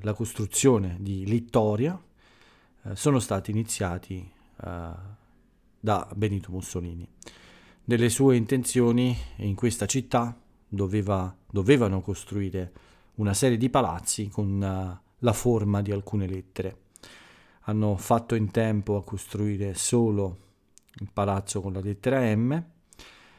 la 0.00 0.12
costruzione 0.14 0.96
di 1.00 1.24
Littoria 1.24 2.00
eh, 2.84 2.96
sono 2.96 3.20
stati 3.20 3.50
iniziati 3.50 4.28
eh, 4.64 4.90
da 5.80 6.08
Benito 6.14 6.50
Mussolini. 6.50 7.08
Delle 7.84 8.08
sue 8.08 8.36
intenzioni 8.36 9.16
in 9.36 9.54
questa 9.54 9.86
città 9.86 10.36
doveva, 10.68 11.34
dovevano 11.50 12.00
costruire 12.00 12.72
una 13.14 13.34
serie 13.34 13.56
di 13.56 13.70
palazzi 13.70 14.28
con 14.28 14.58
la 15.18 15.32
forma 15.32 15.82
di 15.82 15.92
alcune 15.92 16.26
lettere. 16.26 16.76
Hanno 17.62 17.96
fatto 17.96 18.34
in 18.34 18.50
tempo 18.50 18.96
a 18.96 19.04
costruire 19.04 19.74
solo 19.74 20.38
il 21.00 21.10
palazzo 21.12 21.60
con 21.60 21.72
la 21.72 21.80
lettera 21.80 22.34
M 22.34 22.62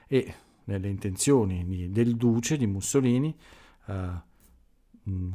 e 0.07 0.35
nelle 0.65 0.87
intenzioni 0.87 1.65
di, 1.65 1.91
del 1.91 2.15
duce 2.15 2.57
di 2.57 2.65
Mussolini 2.65 3.35
uh, 3.85 3.93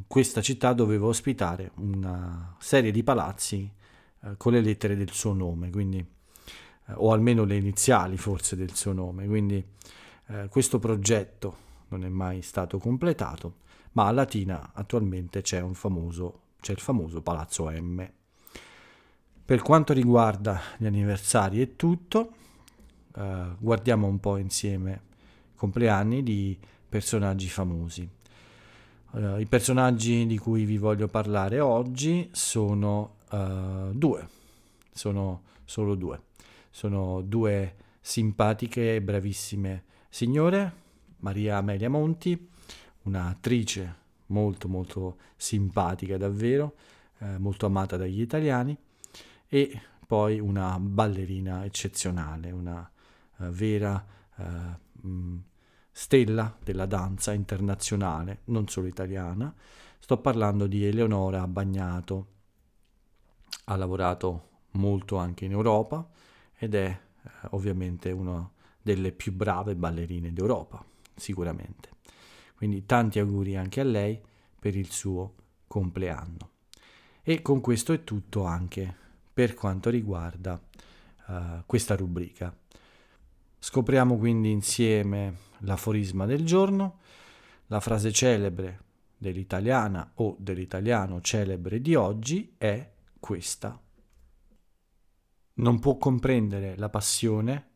questa 0.06 0.40
città 0.40 0.72
doveva 0.72 1.06
ospitare 1.06 1.72
una 1.76 2.56
serie 2.58 2.90
di 2.90 3.02
palazzi 3.02 3.70
uh, 4.20 4.36
con 4.38 4.52
le 4.52 4.62
lettere 4.62 4.96
del 4.96 5.12
suo 5.12 5.34
nome, 5.34 5.70
quindi, 5.70 5.98
uh, 5.98 6.92
o 6.96 7.12
almeno 7.12 7.44
le 7.44 7.56
iniziali 7.56 8.16
forse 8.16 8.56
del 8.56 8.74
suo 8.74 8.92
nome. 8.92 9.26
Quindi 9.26 9.76
questo 10.50 10.78
progetto 10.78 11.56
non 11.88 12.04
è 12.04 12.08
mai 12.10 12.42
stato 12.42 12.76
completato, 12.76 13.60
ma 13.92 14.08
a 14.08 14.10
Latina 14.10 14.72
attualmente 14.74 15.40
c'è, 15.40 15.66
famoso, 15.72 16.40
c'è 16.60 16.72
il 16.72 16.80
famoso 16.80 17.22
Palazzo 17.22 17.70
M. 17.70 18.06
Per 19.48 19.62
quanto 19.62 19.94
riguarda 19.94 20.60
gli 20.76 20.84
anniversari 20.84 21.62
è 21.62 21.74
tutto, 21.74 22.34
uh, 23.14 23.56
guardiamo 23.58 24.06
un 24.06 24.20
po' 24.20 24.36
insieme 24.36 25.04
compleanni 25.54 26.22
di 26.22 26.54
personaggi 26.86 27.48
famosi. 27.48 28.06
Uh, 29.12 29.38
I 29.38 29.46
personaggi 29.46 30.26
di 30.26 30.36
cui 30.36 30.66
vi 30.66 30.76
voglio 30.76 31.08
parlare 31.08 31.60
oggi 31.60 32.28
sono 32.30 33.14
uh, 33.30 33.90
due, 33.94 34.28
sono 34.92 35.44
solo 35.64 35.94
due. 35.94 36.24
Sono 36.68 37.22
due 37.22 37.74
simpatiche 38.02 38.96
e 38.96 39.00
bravissime 39.00 39.84
signore, 40.10 40.72
Maria 41.20 41.56
Amelia 41.56 41.88
Monti, 41.88 42.50
un'attrice 43.04 43.96
molto 44.26 44.68
molto 44.68 45.16
simpatica 45.36 46.18
davvero, 46.18 46.74
eh, 47.20 47.38
molto 47.38 47.64
amata 47.64 47.96
dagli 47.96 48.20
italiani, 48.20 48.76
e 49.48 49.80
poi 50.06 50.38
una 50.38 50.78
ballerina 50.78 51.64
eccezionale, 51.64 52.50
una 52.50 52.90
uh, 53.36 53.44
vera 53.48 54.04
uh, 54.36 55.06
mh, 55.06 55.42
stella 55.90 56.56
della 56.62 56.86
danza 56.86 57.32
internazionale, 57.32 58.42
non 58.44 58.68
solo 58.68 58.86
italiana. 58.86 59.52
Sto 59.98 60.18
parlando 60.18 60.66
di 60.66 60.84
Eleonora 60.84 61.46
Bagnato. 61.46 62.26
Ha 63.64 63.76
lavorato 63.76 64.48
molto 64.72 65.16
anche 65.16 65.44
in 65.46 65.52
Europa 65.52 66.08
ed 66.56 66.74
è 66.74 67.00
uh, 67.22 67.28
ovviamente 67.50 68.10
una 68.10 68.48
delle 68.80 69.12
più 69.12 69.32
brave 69.32 69.76
ballerine 69.76 70.32
d'Europa, 70.32 70.84
sicuramente. 71.14 71.90
Quindi 72.54 72.86
tanti 72.86 73.18
auguri 73.18 73.56
anche 73.56 73.80
a 73.80 73.84
lei 73.84 74.20
per 74.58 74.76
il 74.76 74.90
suo 74.90 75.34
compleanno. 75.66 76.50
E 77.22 77.42
con 77.42 77.60
questo 77.60 77.92
è 77.92 78.04
tutto 78.04 78.44
anche 78.44 79.06
per 79.38 79.54
quanto 79.54 79.88
riguarda 79.88 80.60
uh, 81.26 81.62
questa 81.64 81.94
rubrica. 81.94 82.52
Scopriamo 83.56 84.18
quindi 84.18 84.50
insieme 84.50 85.36
l'aforisma 85.58 86.26
del 86.26 86.44
giorno, 86.44 86.98
la 87.66 87.78
frase 87.78 88.10
celebre 88.10 88.82
dell'italiana 89.16 90.10
o 90.14 90.34
dell'italiano 90.40 91.20
celebre 91.20 91.80
di 91.80 91.94
oggi 91.94 92.56
è 92.58 92.90
questa. 93.20 93.80
Non 95.54 95.78
può 95.78 95.98
comprendere 95.98 96.76
la 96.76 96.88
passione 96.88 97.68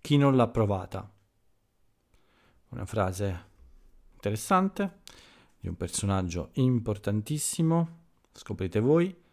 chi 0.00 0.16
non 0.16 0.36
l'ha 0.36 0.48
provata. 0.48 1.12
Una 2.70 2.86
frase 2.86 3.44
interessante 4.14 5.00
di 5.60 5.68
un 5.68 5.76
personaggio 5.76 6.48
importantissimo, 6.54 7.88
scoprite 8.32 8.80
voi 8.80 9.23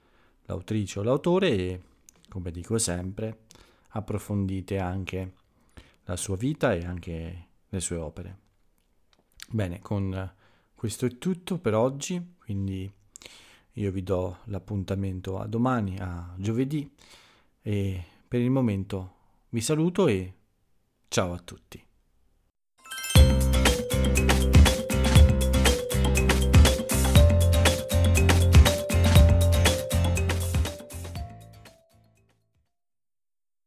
l'autrice 0.52 1.00
o 1.00 1.04
l'autore 1.04 1.50
e, 1.50 1.82
come 2.30 2.52
dico 2.52 2.78
sempre, 2.78 3.46
approfondite 3.90 4.78
anche 4.78 5.34
la 6.04 6.16
sua 6.16 6.36
vita 6.36 6.74
e 6.74 6.86
anche 6.86 7.48
le 7.68 7.80
sue 7.80 7.96
opere. 7.96 8.40
Bene, 9.50 9.80
con 9.80 10.34
questo 10.76 11.06
è 11.06 11.18
tutto 11.18 11.58
per 11.58 11.74
oggi, 11.76 12.36
quindi 12.40 12.92
io 13.76 13.92
vi 13.92 14.04
do 14.04 14.40
l'appuntamento 14.46 15.40
a 15.40 15.48
domani, 15.48 15.98
a 16.00 16.34
giovedì 16.38 16.90
e 17.62 18.04
per 18.28 18.42
il 18.42 18.50
momento 18.50 19.16
vi 19.50 19.62
saluto 19.62 20.08
e 20.08 20.34
ciao 21.08 21.34
a 21.34 21.40
tutti. 21.40 21.91